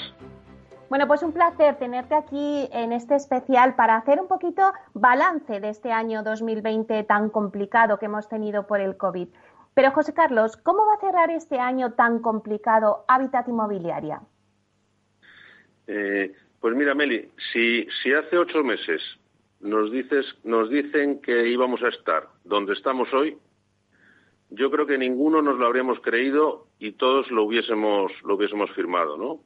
[0.89, 5.69] Bueno, pues un placer tenerte aquí en este especial para hacer un poquito balance de
[5.69, 9.28] este año 2020 tan complicado que hemos tenido por el COVID.
[9.74, 14.22] Pero, José Carlos, ¿cómo va a cerrar este año tan complicado Hábitat Inmobiliaria?
[15.88, 19.02] Eh, pues mira, Meli, si, si hace ocho meses
[19.63, 23.38] nos, dices, nos dicen que íbamos a estar donde estamos hoy,
[24.49, 29.17] yo creo que ninguno nos lo habríamos creído y todos lo hubiésemos, lo hubiésemos firmado,
[29.17, 29.39] ¿no?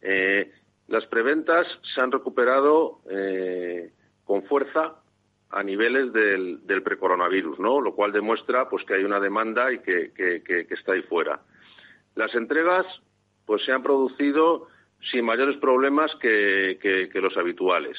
[0.00, 0.52] Eh,
[0.86, 3.90] las preventas se han recuperado eh,
[4.24, 5.00] con fuerza
[5.50, 7.80] a niveles del, del precoronavirus, ¿no?
[7.80, 10.12] Lo cual demuestra pues que hay una demanda y que,
[10.70, 11.40] está ahí fuera.
[12.14, 12.86] Las entregas
[13.46, 14.68] pues se han producido
[15.10, 17.96] sin mayores problemas que, los habituales.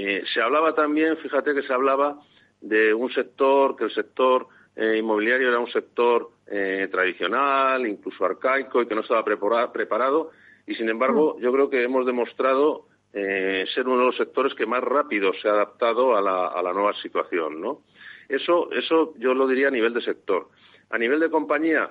[0.00, 2.20] Eh, se hablaba también, fíjate que se hablaba
[2.60, 8.80] de un sector, que el sector eh, inmobiliario era un sector eh, tradicional, incluso arcaico
[8.80, 10.30] y que no estaba preparado.
[10.68, 11.42] Y sin embargo, mm.
[11.42, 15.48] yo creo que hemos demostrado eh, ser uno de los sectores que más rápido se
[15.48, 17.82] ha adaptado a la, nueva situación, ¿no?
[18.28, 20.48] Eso, eso yo lo diría a nivel de sector.
[20.90, 21.90] A nivel de compañía,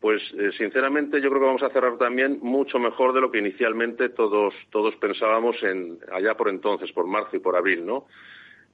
[0.00, 0.22] pues
[0.58, 4.54] sinceramente yo creo que vamos a cerrar también mucho mejor de lo que inicialmente todos,
[4.70, 8.06] todos pensábamos en, allá por entonces, por marzo y por abril, ¿no?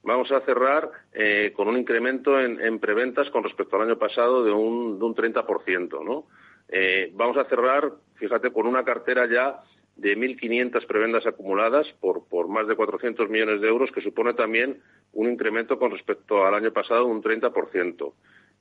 [0.03, 4.51] vamos a cerrar eh, con un incremento en, preventas con respecto al año pasado de
[4.51, 6.27] un, de un 30%, ¿no?
[6.69, 9.61] Eh, vamos a cerrar, fíjate, con una cartera ya
[9.95, 14.81] de 1.500 prebendas acumuladas por, por más de 400 millones de euros, que supone también
[15.13, 18.13] un incremento con respecto al año pasado de un 30%.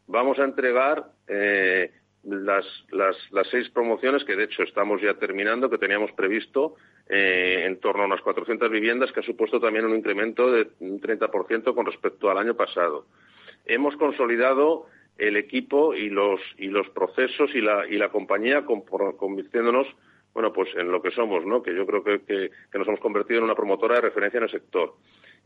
[0.06, 1.90] Vamos a entregar eh,
[2.32, 6.76] las, las, las, seis promociones que, de hecho, estamos ya terminando, que teníamos previsto
[7.08, 11.00] eh, en torno a unas 400 viviendas, que ha supuesto también un incremento de un
[11.00, 13.06] 30% con respecto al año pasado.
[13.66, 14.86] Hemos consolidado
[15.18, 19.86] el equipo y los, y los procesos y la, y la compañía convirtiéndonos
[20.34, 21.62] bueno, pues en lo que somos, ¿no?
[21.62, 24.50] Que yo creo que, que, nos hemos convertido en una promotora de referencia en el
[24.50, 24.94] sector.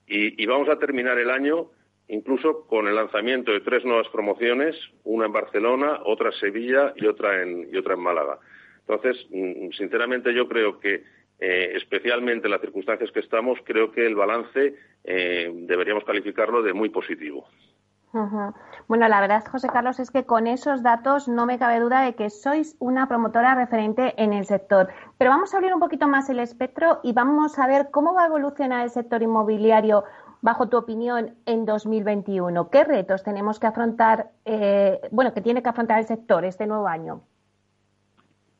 [0.06, 1.66] Y, y, vamos a terminar el año
[2.08, 7.06] incluso con el lanzamiento de tres nuevas promociones, una en Barcelona, otra en Sevilla y
[7.06, 8.38] otra en, y otra en Málaga.
[8.80, 11.04] Entonces, mm, sinceramente yo creo que
[11.38, 16.72] eh, especialmente en las circunstancias que estamos, creo que el balance eh, deberíamos calificarlo de
[16.72, 17.46] muy positivo.
[18.88, 22.14] Bueno, la verdad, José Carlos, es que con esos datos no me cabe duda de
[22.14, 24.88] que sois una promotora referente en el sector.
[25.18, 28.22] Pero vamos a abrir un poquito más el espectro y vamos a ver cómo va
[28.22, 30.04] a evolucionar el sector inmobiliario
[30.46, 32.70] bajo tu opinión en 2021.
[32.70, 36.86] ¿Qué retos tenemos que afrontar, eh, bueno, que tiene que afrontar el sector este nuevo
[36.86, 37.24] año?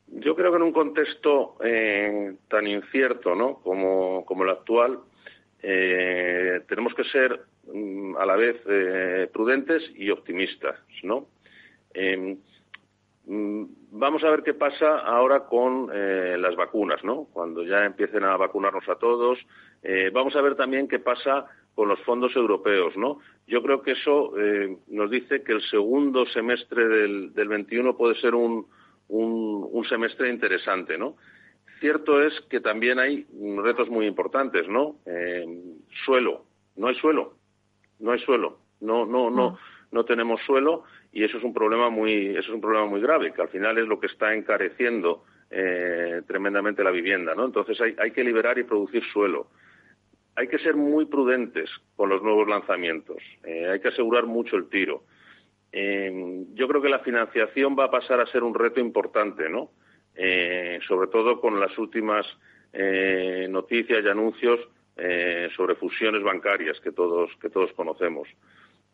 [0.09, 3.61] Yo creo que en un contexto eh, tan incierto ¿no?
[3.61, 4.99] como, el actual,
[5.63, 10.75] eh, tenemos que ser mm, a la vez eh, prudentes y optimistas.
[11.05, 11.29] ¿no?
[11.95, 12.37] Em,
[13.27, 17.29] mm, vamos a ver qué pasa ahora con las vacunas, ¿no?
[17.33, 19.39] Cuando ya empiecen a vacunarnos a todos.
[20.13, 21.47] vamos a ver también qué pasa
[21.77, 23.19] con los fondos europeos, ¿no?
[23.47, 24.33] Yo creo que eso
[24.89, 28.67] nos dice que el segundo semestre del, del 21 puede ser un,
[29.09, 31.17] un, semestre interesante, ¿no?
[31.79, 33.27] Cierto es que también hay
[33.63, 34.97] retos muy importantes, ¿no?
[35.05, 35.45] Eh,
[36.07, 37.35] suelo, no hay suelo,
[38.01, 39.59] no hay suelo, no, no, no,
[39.93, 43.35] no tenemos suelo y eso es un problema muy, eso es un problema muy grave,
[43.35, 47.45] que al final es lo que está encareciendo eh, tremendamente la vivienda, ¿no?
[47.45, 49.49] Entonces hay, hay que liberar y producir suelo
[50.37, 53.17] hay que ser muy prudentes con los nuevos lanzamientos.
[53.45, 55.03] Eh, hay que asegurar mucho el tiro.
[55.73, 59.71] Eh, yo creo que la financiación va a pasar a ser un reto importante, ¿no?
[60.15, 62.27] Eh, sobre todo con las últimas
[63.49, 64.61] noticias y anuncios
[65.57, 68.29] sobre fusiones bancarias que todos que todos conocemos.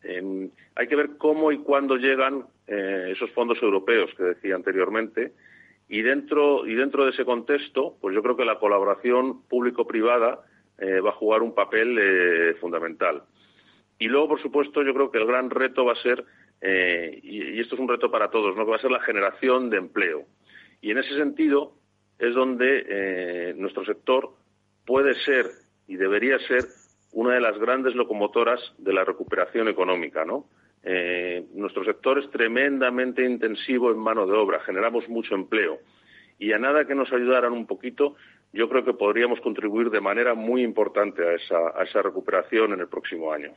[0.01, 5.33] hay que ver cómo y cuándo llegan esos fondos europeos que decía anteriormente
[5.89, 10.45] y dentro y dentro de ese contexto, pues yo creo que la colaboración público-privada
[10.79, 13.23] va a jugar un papel fundamental.
[13.99, 16.25] Y luego, por supuesto, yo creo que el gran reto va a ser
[16.65, 18.63] eh, y, esto es un reto para todos, ¿no?
[18.63, 20.23] que va a ser la generación de empleo.
[20.81, 21.73] Y en ese sentido
[22.17, 24.31] es donde eh, nuestro sector
[24.85, 25.45] puede ser
[25.87, 26.63] y debería ser
[27.11, 30.23] una de las grandes locomotoras de la recuperación económica.
[30.23, 30.45] ¿no?
[30.83, 35.79] Eh, nuestro sector es tremendamente intensivo en mano de obra, generamos mucho empleo.
[36.39, 38.15] y a nada que nos ayudaran un poquito,
[38.53, 43.31] yo creo que podríamos contribuir de manera muy importante a esa, recuperación en el próximo
[43.31, 43.51] año.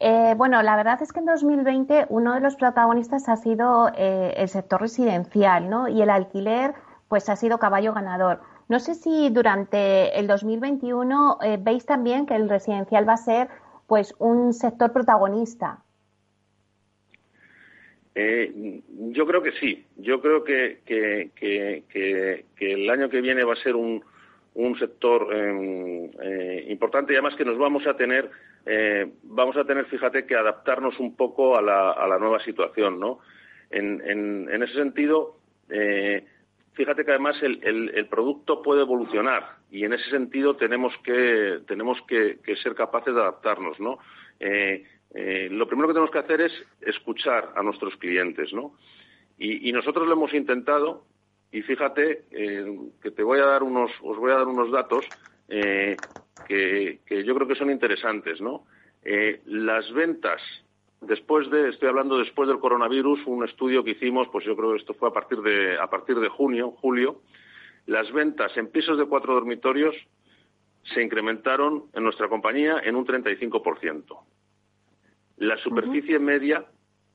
[0.00, 4.32] Eh, bueno, la verdad es que en 2020 uno de los protagonistas ha sido eh,
[4.36, 5.88] el sector residencial, ¿no?
[5.88, 6.74] Y el alquiler,
[7.08, 8.40] pues ha sido caballo ganador.
[8.68, 13.48] No sé si durante el 2021 eh, veis también que el residencial va a ser,
[13.86, 15.82] pues, un sector protagonista.
[18.14, 19.84] Yo creo que sí.
[19.96, 24.02] Yo creo que, que, el año que viene va a ser un,
[24.54, 26.10] un sector em,
[26.70, 28.30] importante y además que nos vamos a tener
[28.66, 33.20] eh, vamos a tener, fíjate, que adaptarnos un poco a la, nueva situación, ¿no?
[33.70, 35.36] En, ese sentido,
[35.70, 36.26] eh,
[36.74, 42.38] fíjate que además el, producto puede evolucionar y en ese sentido tenemos que, tenemos que,
[42.62, 43.98] ser capaces de adaptarnos, ¿no?
[44.40, 48.74] Eh, lo primero que tenemos que hacer es escuchar a nuestros clientes, ¿no?
[49.38, 51.04] Y, nosotros lo hemos intentado
[51.50, 55.04] y fíjate que te voy a dar unos, os voy a dar unos datos
[55.48, 58.66] que, yo creo que son interesantes, ¿no?
[59.02, 60.40] Eh, las ventas
[61.00, 64.78] después de, estoy hablando después del coronavirus, un estudio que hicimos, pues yo creo que
[64.78, 67.22] esto fue a partir de, a partir de junio, julio,
[67.86, 69.94] las ventas en pisos de cuatro dormitorios
[70.94, 74.18] se incrementaron en nuestra compañía en un 35%.
[75.40, 76.66] La superficie media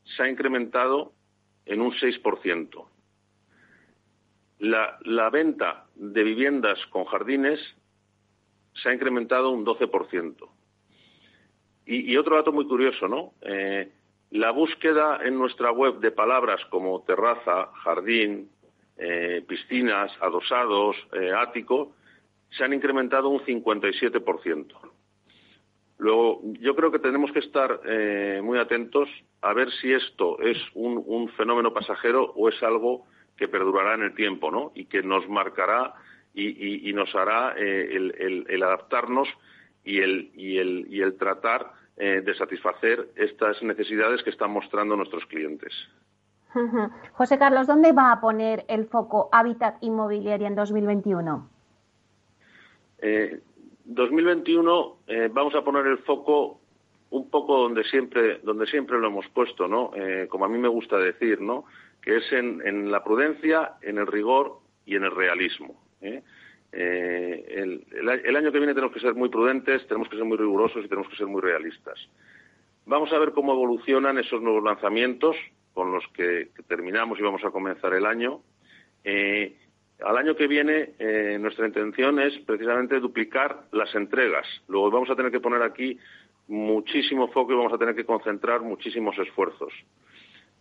[0.04, 1.14] se ha incrementado
[1.66, 2.88] en un 6%.
[4.60, 7.60] La, la venta de viviendas con jardines
[8.74, 10.50] se ha incrementado un 12%.
[11.86, 13.34] Y, y otro dato muy curioso, ¿no?
[13.42, 13.92] Eh,
[14.32, 18.50] la búsqueda en nuestra web de palabras como terraza, jardín,
[18.98, 21.94] eh, piscinas, adosados, eh, ático,
[22.50, 24.95] se han incrementado un 57%.
[25.98, 27.80] Luego, yo creo que tenemos que estar
[28.44, 29.08] muy atentos
[29.42, 33.06] a ver si esto es un, un, fenómeno pasajero o es algo
[33.38, 34.72] que perdurará en el tiempo, ¿no?
[34.76, 35.94] Y que nos marcará
[36.36, 37.96] y, nos hará eh,
[38.48, 39.28] el, adaptarnos
[39.84, 44.96] y el, y el, y el tratar eh, de satisfacer estas necesidades que están mostrando
[44.96, 45.74] nuestros clientes.
[47.14, 51.50] José Carlos, ¿dónde va a poner el foco Hábitat Inmobiliaria en 2021?
[53.00, 53.42] Eh,
[53.86, 56.60] 2021 eh, vamos a poner el foco
[57.12, 59.92] un poco donde siempre donde siempre lo hemos puesto, ¿no?
[60.28, 61.66] como a mí me gusta decir, ¿no?
[62.02, 65.82] Que es en la prudencia, en el rigor y en el realismo.
[66.02, 66.24] ¿eh?
[66.72, 70.84] Eh, el, año que viene tenemos que ser muy prudentes, tenemos que ser muy rigurosos
[70.84, 71.98] y tenemos que ser muy realistas.
[72.86, 75.36] Vamos a ver cómo evolucionan esos nuevos lanzamientos
[75.74, 78.42] con los que, terminamos y vamos a comenzar el año.
[79.04, 79.58] Eh,
[80.04, 80.94] al año que viene
[81.40, 84.46] nuestra intención es precisamente duplicar las entregas.
[84.68, 85.98] Luego vamos a tener que poner aquí
[86.48, 89.74] muchísimo foco y vamos a tener que concentrar muchísimos esfuerzos.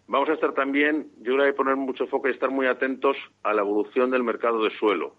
[0.07, 3.55] Vamos a estar también, yo creo que poner mucho foco y estar muy atentos a
[3.55, 5.17] la evolución del mercado de suelo.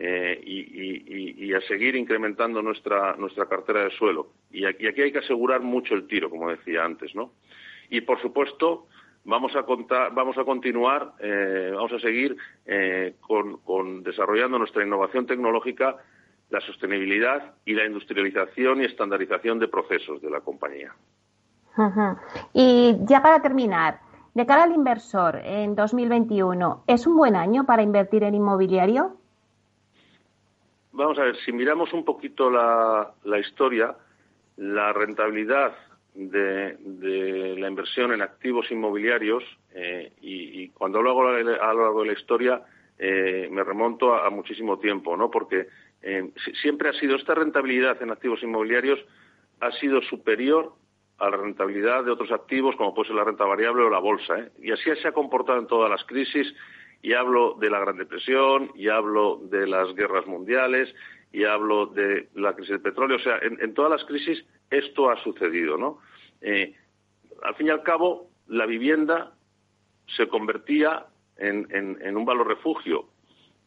[0.00, 4.28] Eh, y, a seguir incrementando nuestra, nuestra cartera de suelo.
[4.52, 7.32] Y aquí, aquí, hay que asegurar mucho el tiro, como decía antes, ¿no?
[7.90, 8.86] Y, por supuesto,
[9.28, 12.36] vamos a, contar, vamos a continuar, eh, vamos a seguir
[12.66, 15.96] eh, con, desarrollando nuestra innovación tecnológica,
[16.50, 20.94] la sostenibilidad y la industrialización y estandarización de procesos de la compañía.
[22.54, 24.00] Y ya para terminar,
[24.34, 29.18] de cara al inversor en 2021, ¿es un buen año para invertir en inmobiliario?
[30.98, 33.94] vamos a ver, si miramos un poquito la, historia,
[34.56, 35.72] la rentabilidad
[36.18, 42.06] de, la inversión en activos inmobiliarios, eh, y, cuando lo hago a lo largo de
[42.08, 42.62] la historia,
[42.98, 45.30] eh, me remonto a, muchísimo tiempo, ¿no?
[45.30, 45.68] Porque
[46.02, 48.98] eh, siempre ha sido esta rentabilidad en activos inmobiliarios
[49.60, 50.72] ha sido superior
[51.18, 54.50] a la rentabilidad de otros activos, como puede ser la renta variable o la bolsa.
[54.60, 56.54] Y así se ha comportado en todas las crisis
[57.02, 60.92] y hablo de la Gran Depresión, y hablo de las guerras mundiales,
[61.38, 63.16] y hablo de la crisis del petróleo.
[63.16, 66.00] O sea, en, todas las crisis esto ha sucedido, ¿no?
[66.40, 66.74] Eh,
[67.44, 69.32] al fin y al cabo, la vivienda
[70.16, 73.06] se convertía en, un valor refugio.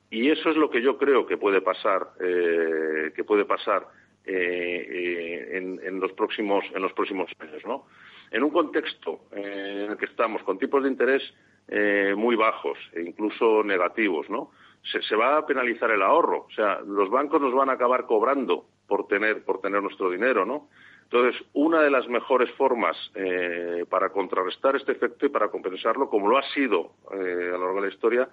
[0.10, 3.88] Y eso es lo que yo creo que puede pasar, eh, que puede pasar
[4.26, 7.86] eh, en, los próximos, en los próximos años, ¿no?
[8.32, 11.24] En un contexto en el que estamos con tipos de interés
[11.70, 14.52] eh, muy bajos e incluso negativos, ¿no?
[14.84, 18.66] Se, va a penalizar el ahorro, o sea, los bancos nos van a acabar cobrando
[18.88, 20.70] por tener por tener nuestro dinero, ¿no?
[21.04, 26.28] Entonces, una de las mejores formas eh, para contrarrestar este efecto y para compensarlo, como
[26.30, 28.30] lo ha sido eh, a lo largo de la historia,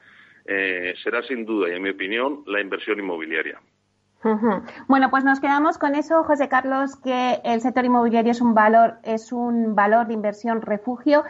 [1.03, 3.61] será sin duda, y en mi opinión, la inversión inmobiliaria.
[4.89, 8.95] Bueno, pues nos quedamos con eso, José Carlos, que el sector inmobiliario es un valor,
[9.05, 11.23] es un valor de inversión refugio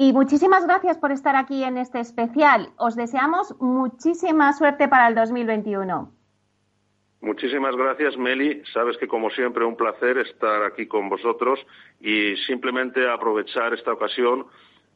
[0.00, 2.70] Y muchísimas gracias por estar aquí en este especial.
[2.78, 6.10] Os deseamos muchísima suerte para el 2021.
[7.20, 8.62] Muchísimas gracias, Meli.
[8.72, 11.60] Sabes que, como siempre, un placer estar aquí con vosotros
[12.00, 14.46] y simplemente aprovechar esta ocasión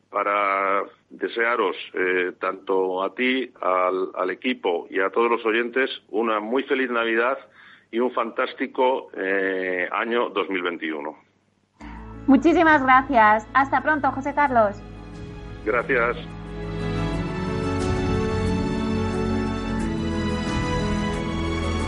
[0.09, 6.63] para desearos, eh, tanto a ti, al, equipo y a todos los oyentes, una muy
[6.63, 7.37] feliz Navidad
[7.91, 11.15] y un fantástico eh, año 2021.
[12.27, 13.47] Muchísimas gracias.
[13.53, 14.83] Hasta pronto, José Carlos.
[15.65, 16.17] Gracias.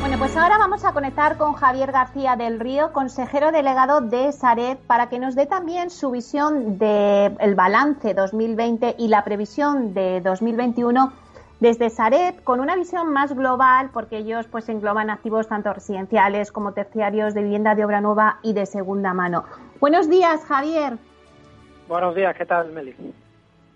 [0.00, 4.78] Bueno, pues ahora vamos a conectar con Javier García del Río, consejero delegado de Sareb,
[4.86, 11.12] para que nos dé también su visión del balance 2020 y la previsión de 2021
[11.58, 16.72] desde Sareb, con una visión más global, porque ellos pues engloban activos tanto residenciales como
[16.72, 19.44] terciarios de vivienda de obra nueva y de segunda mano.
[19.80, 20.98] Buenos días, Javier.
[21.88, 22.94] Buenos días, ¿qué tal, Meli?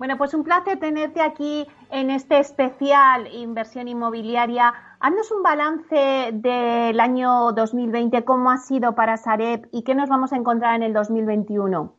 [0.00, 4.72] Bueno, pues un placer tenerte aquí en este especial Inversión Inmobiliaria.
[4.98, 10.32] Haznos un balance del año 2020, cómo ha sido para Sareb y qué nos vamos
[10.32, 11.94] a encontrar en el 2021.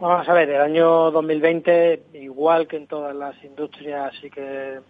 [0.00, 4.80] Vamos a ver, el año 2020, igual que en todas las industrias y que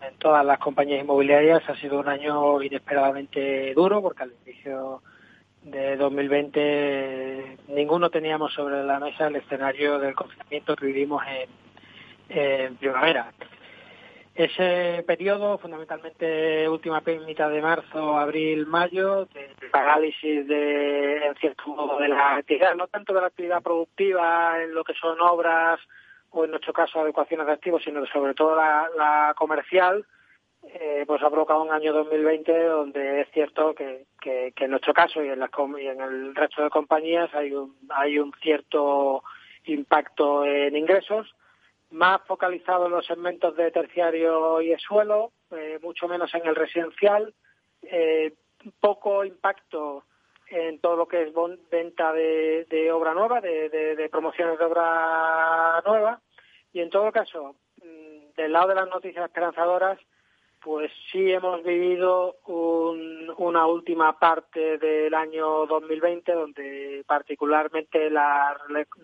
[0.00, 5.02] en todas las compañías inmobiliarias, ha sido un año inesperadamente duro porque al inicio
[5.64, 11.22] de 2020 ninguno teníamos sobre la mesa el escenario del confinamiento que vivimos
[12.28, 13.32] en, primavera.
[14.34, 21.98] Ese periodo, fundamentalmente última mitad de marzo, abril, mayo, de parálisis de, en cierto modo,
[21.98, 25.78] de la actividad, no tanto de la actividad productiva en lo que son obras
[26.30, 30.06] o en nuestro caso adecuaciones de activos, sino sobre todo la comercial,
[30.64, 35.22] eh, pues ha provocado un año 2020 donde es cierto que, que, en nuestro caso
[35.22, 39.24] y en, y en el resto de compañías hay un, hay un cierto
[39.64, 41.34] impacto en ingresos,
[41.90, 47.34] más focalizado en los segmentos de terciario y suelo, eh, mucho menos en el residencial,
[47.82, 48.32] eh,
[48.80, 50.04] poco impacto
[50.48, 51.32] en todo lo que es
[51.70, 56.20] venta de, obra nueva, de, de, de, promociones de obra nueva,
[56.72, 59.98] y en todo caso, mm, del lado de las noticias esperanzadoras,
[60.62, 68.56] pues sí hemos vivido una última parte del año 2020 donde particularmente la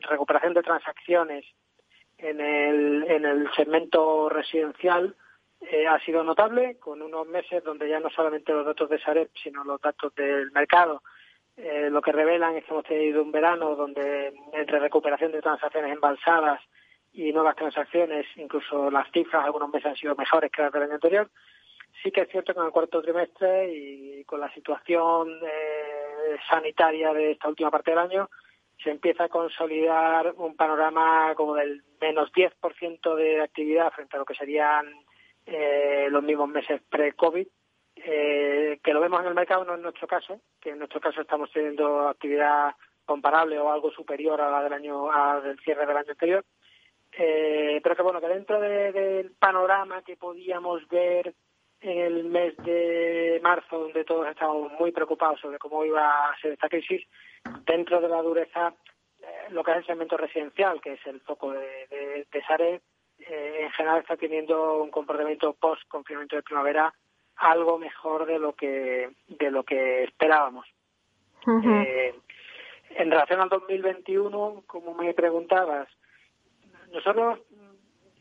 [0.09, 1.44] recuperación de transacciones
[2.18, 5.16] en el, en el segmento residencial
[5.61, 9.30] eh, ha sido notable, con unos meses donde ya no solamente los datos de Sareb,
[9.42, 11.02] sino los datos del mercado,
[11.56, 15.92] eh, lo que revelan es que hemos tenido un verano donde entre recuperación de transacciones
[15.92, 16.61] embalsadas
[17.19, 20.95] y nuevas transacciones, incluso las cifras algunos meses han sido mejores que las del año
[20.95, 21.29] anterior.
[22.01, 27.12] Sí que es cierto que en el cuarto trimestre y con la situación eh, sanitaria
[27.12, 28.31] de esta última parte del año,
[28.81, 34.25] se empieza a consolidar un panorama como del menos 10% de actividad frente a lo
[34.25, 34.87] que serían
[35.45, 37.49] eh, los mismos meses pre-COVID,
[37.97, 41.21] eh, que lo vemos en el mercado, no en nuestro caso, que en nuestro caso
[41.21, 45.97] estamos teniendo actividad comparable o algo superior a la del año, a del cierre del
[45.97, 46.45] año anterior,
[47.21, 51.35] eh, pero que bueno, que dentro del panorama que podíamos ver
[51.81, 56.53] en el mes de marzo, donde todos estábamos muy preocupados sobre cómo iba a ser
[56.53, 57.05] esta crisis,
[57.66, 58.73] dentro de la dureza,
[59.21, 62.81] eh, lo que es el segmento residencial, que es el foco de, de, de SARE,
[63.19, 66.95] eh, en general está teniendo un comportamiento post-confinamiento de primavera
[67.37, 70.66] algo mejor de lo que de lo que esperábamos.
[71.64, 72.14] eh,
[72.91, 75.89] en relación al 2021, como me preguntabas,
[76.93, 77.41] nosotros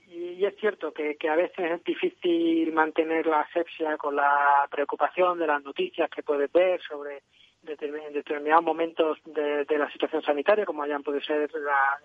[0.07, 5.38] y, es cierto que, que, a veces es difícil mantener la asepsia con la preocupación
[5.38, 7.24] de las noticias que puedes ver sobre
[7.61, 11.99] determinados momentos de, de, la situación sanitaria, como hayan podido ser la,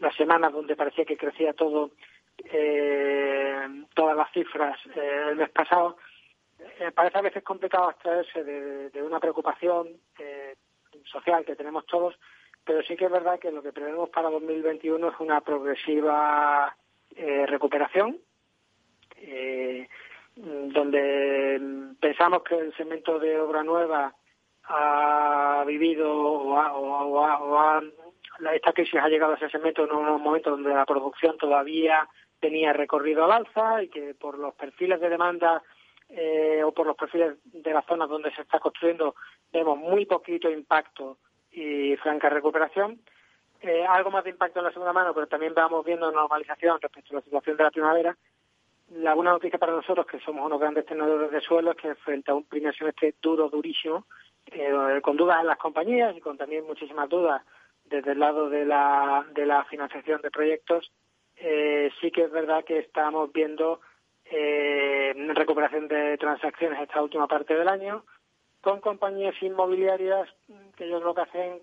[0.00, 1.92] las semanas donde parecía que crecía todo,
[2.44, 5.96] eh, todas las cifras eh, el mes pasado.
[6.80, 10.56] Eh, parece a veces complicado abstraerse de, de una preocupación eh,
[11.04, 12.14] social que tenemos todos
[12.64, 16.74] pero sí que es verdad que lo que prevemos para 2021 es una progresiva
[17.16, 18.18] eh, recuperación,
[19.18, 19.88] eh,
[20.36, 21.60] donde
[22.00, 24.14] pensamos que el segmento de obra nueva
[24.64, 27.82] ha vivido o, ha, o, ha,
[28.52, 32.08] esta crisis ha llegado a ese segmento en unos momentos donde la producción todavía
[32.40, 35.62] tenía recorrido al alza y que por los perfiles de demanda
[36.08, 39.14] eh, o por los perfiles de las zonas donde se está construyendo
[39.52, 41.18] vemos muy poquito impacto
[41.54, 43.00] y franca recuperación.
[43.62, 47.12] Eh, algo más de impacto en la segunda mano, pero también vamos viendo normalización respecto
[47.12, 48.16] a la situación de la primavera.
[48.90, 52.30] La buena noticia para nosotros, que somos unos grandes tenedores de suelo, es que frente
[52.30, 54.04] a un primer semestre duro, durísimo,
[54.46, 57.42] eh, con dudas en las compañías y con también muchísimas dudas
[57.84, 60.92] desde el lado de la, de la financiación de proyectos,
[61.36, 63.80] eh, sí que es verdad que estamos viendo
[64.26, 68.04] eh, recuperación de transacciones esta última parte del año
[68.64, 70.26] con compañías inmobiliarias
[70.74, 71.62] que yo creo que hacen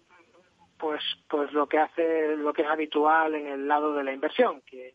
[0.77, 4.61] pues pues lo que hace lo que es habitual en el lado de la inversión
[4.61, 4.93] que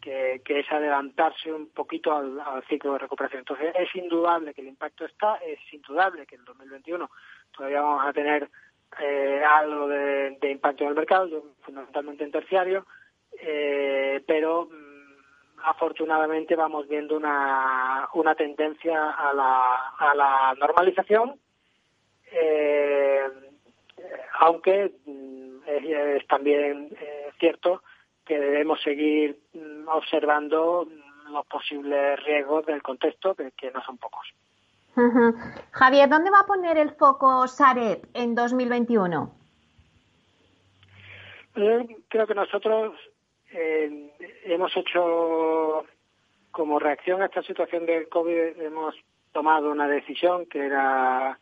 [0.00, 3.38] que, es adelantarse un poquito al, ciclo de recuperación.
[3.38, 7.10] Entonces, es indudable que el impacto está, es indudable que en 2021
[7.56, 8.50] todavía vamos a tener
[9.00, 12.86] eh, algo de, impacto en el mercado, fundamentalmente en terciario,
[13.40, 14.68] eh, pero
[15.64, 21.38] afortunadamente vamos viendo una, una tendencia a la, a la normalización,
[22.32, 23.22] eh,
[24.40, 26.96] aunque mm, es, también
[27.38, 27.82] cierto
[28.24, 30.86] que debemos seguir mm, observando
[31.30, 34.26] los posibles riesgos del contexto, que, no son pocos.
[35.72, 39.32] Javier, ¿dónde va a poner el foco Sareb en 2021?
[42.08, 42.94] creo que nosotros
[43.54, 44.10] eh,
[44.44, 45.84] hemos hecho,
[46.50, 48.94] como reacción a esta situación del COVID, hemos
[49.32, 51.38] tomado una decisión que era,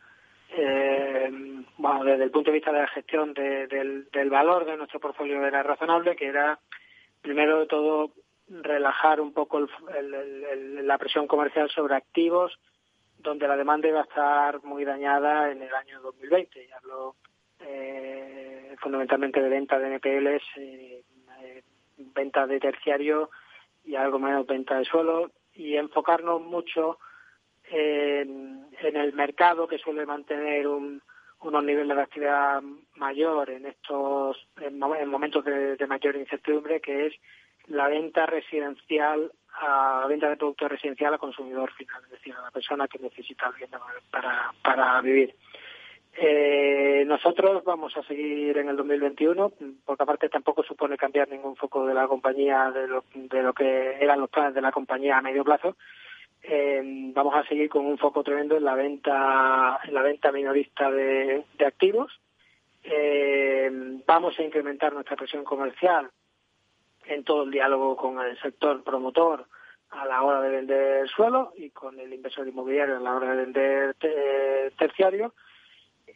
[0.50, 1.30] eh,
[1.78, 5.44] bueno, desde el punto de vista de la gestión del, del valor de nuestro portfolio
[5.44, 6.58] era razonable, que era
[7.20, 8.12] primero de todo
[8.48, 12.58] relajar un poco la presión comercial sobre activos
[13.22, 16.64] donde la demanda iba a estar muy dañada en el año 2020.
[16.64, 17.16] Y hablo
[17.60, 21.02] eh, fundamentalmente de venta de NPLs, eh,
[22.14, 23.30] venta de terciario
[23.84, 26.98] y algo menos venta de suelo y enfocarnos mucho
[27.64, 32.62] en, el mercado que suele mantener unos niveles de actividad
[32.96, 37.14] mayor en estos en, momentos de, mayor incertidumbre, que es
[37.66, 42.42] la venta residencial a la venta de producto residencial al consumidor final, es decir, a
[42.42, 43.80] la persona que necesita vivienda
[44.10, 45.34] para, para vivir.
[46.14, 49.52] Eh, nosotros vamos a seguir en el 2021,
[49.84, 53.96] porque aparte tampoco supone cambiar ningún foco de la compañía, de lo, de lo que
[53.98, 55.76] eran los planes de la compañía a medio plazo.
[56.42, 56.82] Eh,
[57.14, 61.44] vamos a seguir con un foco tremendo en la venta, en la venta minorista de,
[61.64, 62.20] activos.
[62.82, 63.70] Eh,
[64.06, 66.10] vamos a incrementar nuestra presión comercial
[67.06, 69.46] en todo el diálogo con el sector promotor
[69.90, 73.44] a la hora de vender suelo y con el inversor inmobiliario a la hora de
[73.44, 73.96] vender
[74.76, 75.32] terciario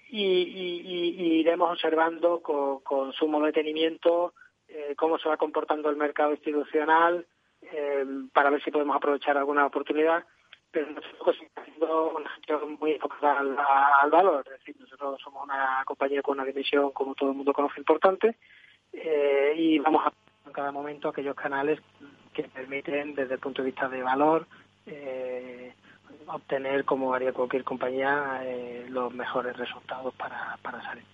[0.08, 4.34] y, iremos observando con, sumo detenimiento
[4.68, 7.26] eh, cómo se va comportando el mercado institucional
[7.62, 10.24] eh, para ver si podemos aprovechar alguna oportunidad
[10.70, 14.44] pero nosotros estamos haciendo una gestión muy enfocada al, valor.
[14.46, 18.36] Es decir nosotros somos una compañía con una dimensión como todo el mundo conoce importante
[18.92, 20.12] eh, y vamos a
[20.46, 21.80] en cada momento aquellos canales
[22.32, 24.46] que permiten desde el punto de vista de valor
[24.86, 25.74] eh,
[26.28, 31.04] obtener, como haría cualquier compañía, eh, los mejores resultados para, para salir.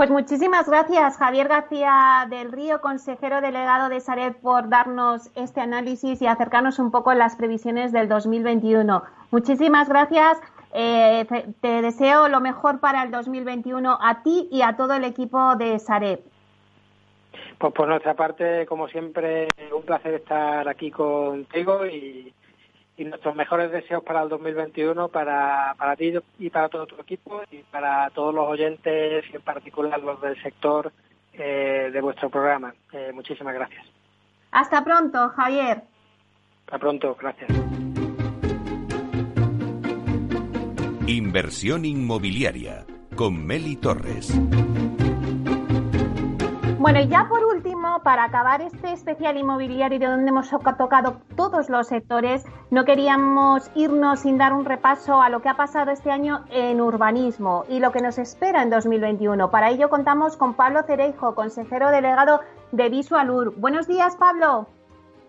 [0.00, 6.22] Pues muchísimas gracias, Javier García del Río, consejero delegado de Sared, por darnos este análisis
[6.22, 9.02] y acercarnos un poco a las previsiones del 2021.
[9.30, 10.40] Muchísimas gracias.
[10.72, 11.26] Eh,
[11.60, 15.78] te, deseo lo mejor para el 2021 a ti y a todo el equipo de
[15.78, 16.20] Sared.
[17.58, 22.32] Pues por nuestra parte, como siempre, un placer estar aquí contigo y,
[23.04, 27.58] nuestros mejores deseos para el 2021 para, para ti y para todo tu equipo y
[27.58, 30.92] para todos los oyentes y en particular los del sector
[31.32, 32.74] eh, de vuestro programa.
[32.92, 33.84] Eh, muchísimas gracias.
[34.50, 35.82] Hasta pronto, Javier.
[36.66, 37.50] Hasta pronto, gracias.
[41.06, 42.84] Inversión inmobiliaria
[43.16, 44.32] con Meli Torres.
[46.78, 47.44] Bueno, y ya por
[48.02, 54.20] para acabar este especial inmobiliario de donde hemos tocado todos los sectores, no queríamos irnos
[54.20, 57.92] sin dar un repaso a lo que ha pasado este año en urbanismo y lo
[57.92, 59.50] que nos espera en 2021.
[59.50, 62.40] Para ello contamos con Pablo Cereijo, consejero delegado
[62.72, 63.54] de Visualur.
[63.56, 64.66] Buenos días, Pablo.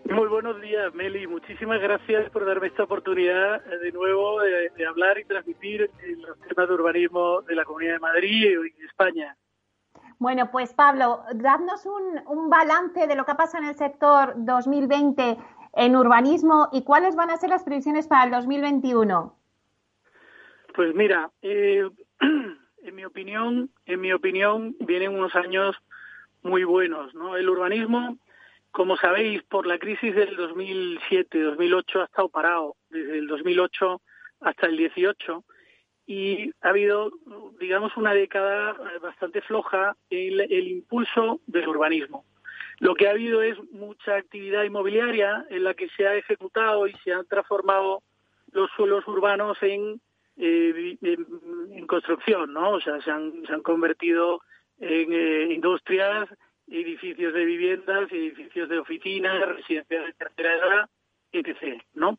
[0.06, 1.28] Muy buenos días, Meli.
[1.28, 6.68] Muchísimas gracias por darme esta oportunidad eh, de nuevo de, hablar y transmitir los temas
[6.68, 9.38] de urbanismo de la Comunidad de Madrid y de España.
[10.22, 15.36] Bueno, pues Pablo, dadnos un, balance de lo que ha pasado en el sector 2020
[15.74, 19.36] en urbanismo y cuáles van a ser las previsiones para el 2021.
[20.76, 25.76] Pues mira, eh, en mi opinión, en mi opinión, vienen unos años
[26.44, 27.36] muy buenos, ¿no?
[27.36, 28.20] El urbanismo,
[28.70, 34.00] como sabéis, por la crisis del 2007-2008 ha estado parado desde el 2008
[34.42, 35.44] hasta el 18
[36.12, 37.10] y ha habido,
[37.58, 42.26] digamos, una década bastante floja en el impulso del urbanismo.
[42.80, 46.94] Lo que ha habido es mucha actividad inmobiliaria en la que se ha ejecutado y
[47.06, 48.04] se han transformado
[48.52, 50.02] los suelos urbanos en,
[50.36, 52.72] eh, en, construcción, ¿no?
[52.72, 54.42] O sea, se han, se han convertido
[54.82, 56.28] en eh, industrias,
[56.68, 60.90] edificios de viviendas, edificios de oficinas, residencias de tercera edad,
[61.32, 61.82] etc.
[61.94, 62.18] ¿no?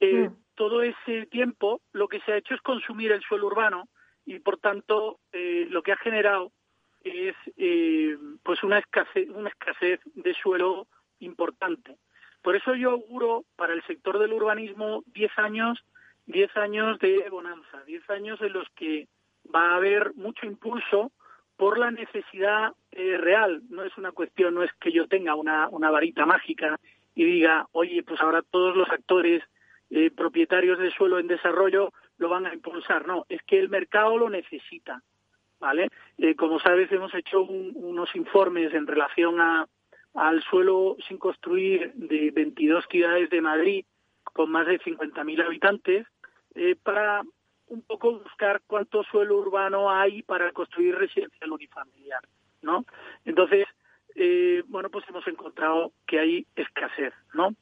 [0.00, 0.41] Eh, mm.
[0.54, 3.88] Todo ese tiempo lo que se ha hecho es consumir el suelo urbano
[4.24, 6.52] y, por tanto, eh, lo que ha generado
[7.04, 7.34] es
[8.44, 10.86] pues una escasez, una escasez de suelo
[11.18, 11.96] importante.
[12.42, 15.78] Por eso yo auguro para el sector del urbanismo 10 años,
[16.26, 19.08] 10 años de bonanza, 10 años en los que
[19.54, 21.12] va a haber mucho impulso
[21.56, 23.62] por la necesidad eh, real.
[23.68, 26.80] No es una cuestión, no es que yo tenga una, una varita mágica
[27.14, 29.42] y diga, oye, pues ahora todos los actores
[29.92, 33.06] eh, propietarios de suelo en desarrollo lo van a impulsar.
[33.06, 35.02] No, es que el mercado lo necesita.
[35.60, 35.88] ¿Vale?
[36.18, 39.68] Eh, como sabes, hemos hecho unos informes en relación a,
[40.14, 43.84] al suelo sin construir de 22 ciudades de Madrid
[44.24, 46.06] con más de 50.000 habitantes
[46.82, 47.22] para
[47.72, 52.20] un poco buscar cuánto suelo urbano hay para construir residencial unifamiliar,
[52.60, 52.84] ¿no?
[53.24, 53.66] Entonces,
[54.14, 57.54] eh, bueno, pues hemos encontrado que hay escasez, ¿no?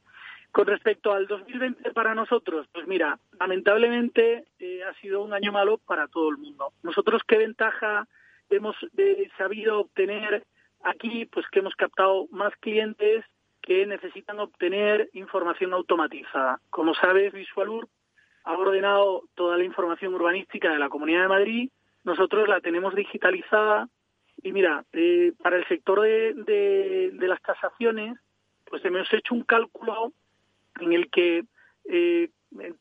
[0.51, 5.77] Con respecto al 2020 para nosotros, pues mira, lamentablemente eh, ha sido un año malo
[5.77, 6.73] para todo el mundo.
[6.83, 8.07] Nosotros, ¿qué ventaja
[8.49, 10.45] hemos eh, sabido obtener
[10.83, 11.25] aquí?
[11.25, 13.23] Pues que hemos captado más clientes
[13.61, 16.59] que necesitan obtener información automatizada.
[16.69, 17.87] Como sabes, Visualur
[18.43, 21.69] ha ordenado toda la información urbanística de la Comunidad de Madrid,
[22.03, 23.87] nosotros la tenemos digitalizada
[24.43, 26.33] y mira, eh, para el sector de,
[27.13, 28.17] de, las tasaciones,
[28.65, 30.11] pues hemos hecho un cálculo
[30.79, 31.43] en el que
[31.85, 32.29] eh,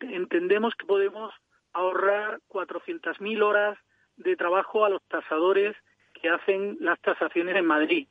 [0.01, 1.33] entendemos que podemos
[1.73, 3.79] ahorrar 400.000 horas
[4.17, 5.77] de trabajo a los tasadores
[6.21, 8.09] que hacen las tasaciones en Madrid,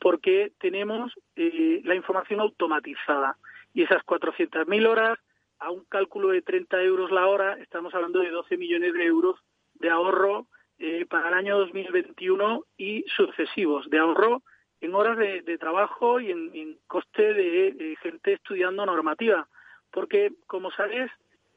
[0.00, 3.36] porque tenemos eh, la información automatizada.
[3.72, 5.18] Y esas 400.000 horas
[5.58, 9.40] a un cálculo de 30 euros la hora, estamos hablando de 12 millones de euros
[9.74, 10.46] de ahorro
[10.78, 14.42] eh, para el año 2021 y sucesivos, de ahorro
[14.80, 19.48] en horas de, trabajo y en, coste de, gente estudiando normativa.
[19.90, 21.10] Porque, como sabes,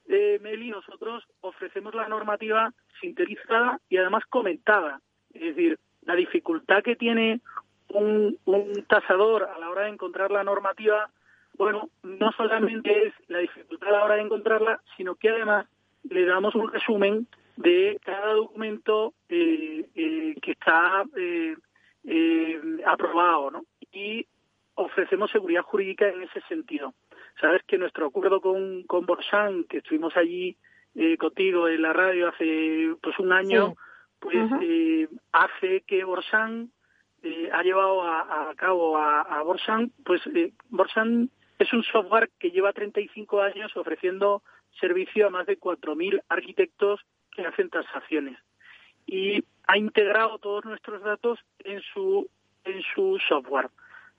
[0.08, 5.02] eh, Meli, nosotros ofrecemos la normativa sintetizada y además comentada.
[5.34, 7.42] Es decir, la dificultad que tiene
[7.90, 8.38] un,
[8.88, 11.10] tasador a la hora de encontrar la normativa
[11.58, 15.68] bueno, no solamente es la dificultad a la hora de encontrarla, sino que además
[16.04, 21.04] le damos un resumen de cada documento eh, eh, que está
[22.06, 23.66] eh, aprobado, ¿no?
[23.91, 24.26] Y
[24.76, 26.93] ofrecemos seguridad jurídica en ese sentido.
[27.39, 30.58] Sabes que nuestro acuerdo con, con Borsan, que estuvimos allí
[31.18, 33.76] contigo en la radio hace pues un año,
[34.20, 34.36] pues
[35.32, 36.72] hace que Borsan
[37.54, 40.22] ha llevado a, cabo a, a Borsan, pues
[40.70, 41.30] Borsan
[41.60, 44.41] es un software que lleva 35 años ofreciendo
[44.80, 48.38] servicio a más de 4.000 arquitectos que hacen transacciones
[49.10, 52.30] y ha integrado todos nuestros datos en su
[52.64, 53.70] en su software.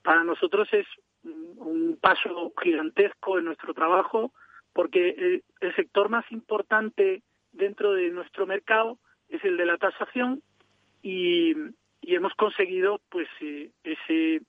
[0.03, 0.87] Para nosotros es
[1.23, 4.33] un paso gigantesco en nuestro trabajo
[4.73, 7.23] porque el, sector más importante
[7.53, 10.43] dentro de nuestro mercado es el de la tasación
[11.03, 11.53] y,
[12.01, 14.43] y hemos conseguido pues eh, ese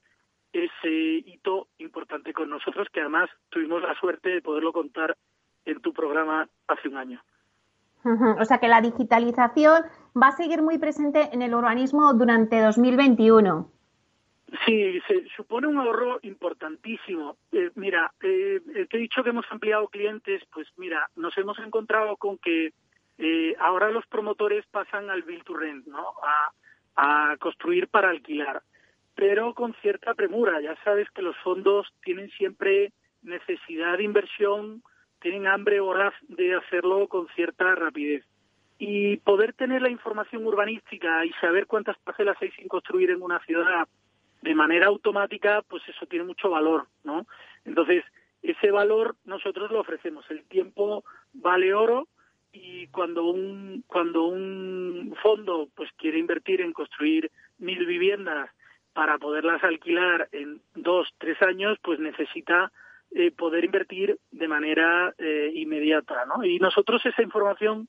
[0.54, 5.16] ese hito importante con nosotros, que además tuvimos la suerte de poderlo contar
[5.66, 7.24] en tu programa hace un año.
[8.04, 9.84] O sea que la digitalización
[10.20, 13.70] va a seguir muy presente en el urbanismo durante 2021.
[14.66, 17.38] Sí, se supone un ahorro importantísimo.
[17.52, 22.18] Eh, mira, eh, te he dicho que hemos ampliado clientes, pues mira, nos hemos encontrado
[22.18, 22.74] con que
[23.18, 26.06] eh, ahora los promotores pasan al build to rent, ¿no?
[26.96, 28.62] a construir para alquilar
[29.16, 30.62] pero con cierta premura.
[30.62, 32.92] Ya sabes que los fondos tienen siempre
[33.22, 34.82] necesidad de inversión,
[35.22, 38.26] tienen hambre voraz de hacerlo con cierta rapidez.
[38.78, 43.40] Y poder tener la información urbanística y saber cuántas parcelas hay sin construir en una
[43.46, 43.88] ciudad
[44.42, 47.28] de manera automática, pues eso tiene mucho valor, ¿no?
[47.64, 48.04] Entonces,
[48.42, 50.26] ese valor nosotros lo ofrecemos.
[50.32, 51.04] El tiempo
[51.34, 52.08] vale oro
[52.52, 58.50] y cuando un cuando un fondo pues quiere invertir en construir mil viviendas
[58.94, 62.72] para poderlas alquilar en dos, tres años, pues necesita
[63.14, 66.44] eh, poder invertir de manera eh, inmediata, ¿no?
[66.44, 67.88] Y nosotros esa información,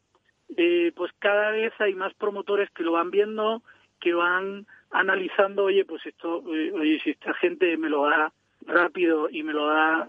[0.56, 3.62] eh, pues cada vez hay más promotores que lo van viendo,
[4.00, 8.32] que van analizando, oye, pues esto, oye, si esta gente me lo da
[8.66, 10.08] rápido y me lo da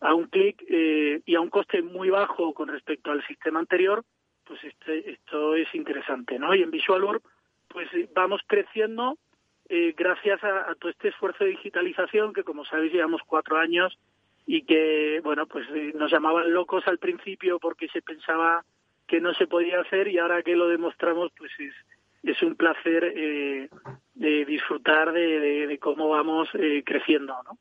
[0.00, 4.04] a un clic y a un coste muy bajo con respecto al sistema anterior,
[4.44, 6.54] pues este, esto es interesante, ¿no?
[6.54, 7.22] Y en VisualWork,
[7.68, 9.18] pues vamos creciendo
[9.74, 13.98] eh, gracias a, todo este esfuerzo de digitalización que, como sabéis, llevamos cuatro años
[14.46, 18.64] y que, bueno, pues eh, nos llamaban locos al principio porque se pensaba
[19.06, 21.74] que no se podía hacer y ahora que lo demostramos, pues es,
[22.22, 23.68] es un placer eh,
[24.14, 27.58] de disfrutar de, cómo vamos eh, creciendo, ¿no?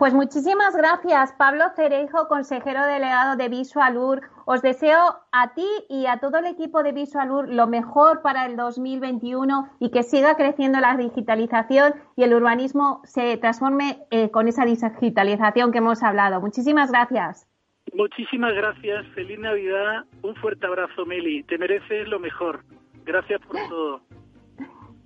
[0.00, 4.22] Pues muchísimas gracias, Pablo Cerejo, consejero delegado de Visualur.
[4.46, 4.96] Os deseo
[5.30, 9.90] a ti y a todo el equipo de Visualur lo mejor para el 2021 y
[9.90, 15.78] que siga creciendo la digitalización y el urbanismo se transforme eh, con esa digitalización que
[15.78, 16.40] hemos hablado.
[16.40, 17.46] Muchísimas gracias.
[17.92, 19.06] Muchísimas gracias.
[19.08, 20.06] Feliz Navidad.
[20.22, 21.42] Un fuerte abrazo, Meli.
[21.42, 22.64] Te mereces lo mejor.
[23.04, 24.00] Gracias por todo.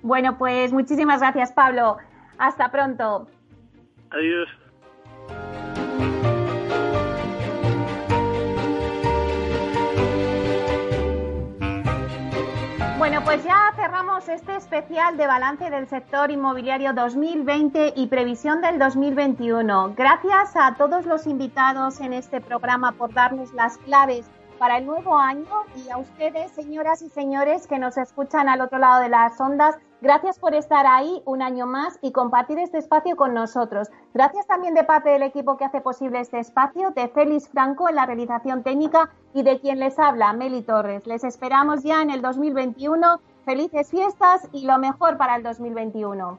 [0.02, 1.96] Bueno, pues muchísimas gracias, Pablo.
[2.38, 3.26] Hasta pronto.
[4.12, 4.48] Adiós.
[13.04, 18.78] Bueno, pues ya cerramos este especial de balance del sector inmobiliario 2020 y previsión del
[18.78, 19.92] 2021.
[19.94, 24.24] Gracias a todos los invitados en este programa por darnos las claves
[24.58, 25.44] para el nuevo año
[25.76, 29.76] y a ustedes, señoras y señores que nos escuchan al otro lado de las ondas,
[30.04, 33.90] gracias por estar ahí un año más y compartir este espacio con nosotros.
[34.12, 37.96] Gracias también de parte del equipo que hace posible este espacio, de Félix Franco en
[37.96, 41.06] la realización técnica y de quien les habla, Meli Torres.
[41.06, 43.20] Les esperamos ya en el 2021.
[43.46, 46.38] Felices fiestas y lo mejor para el 2021.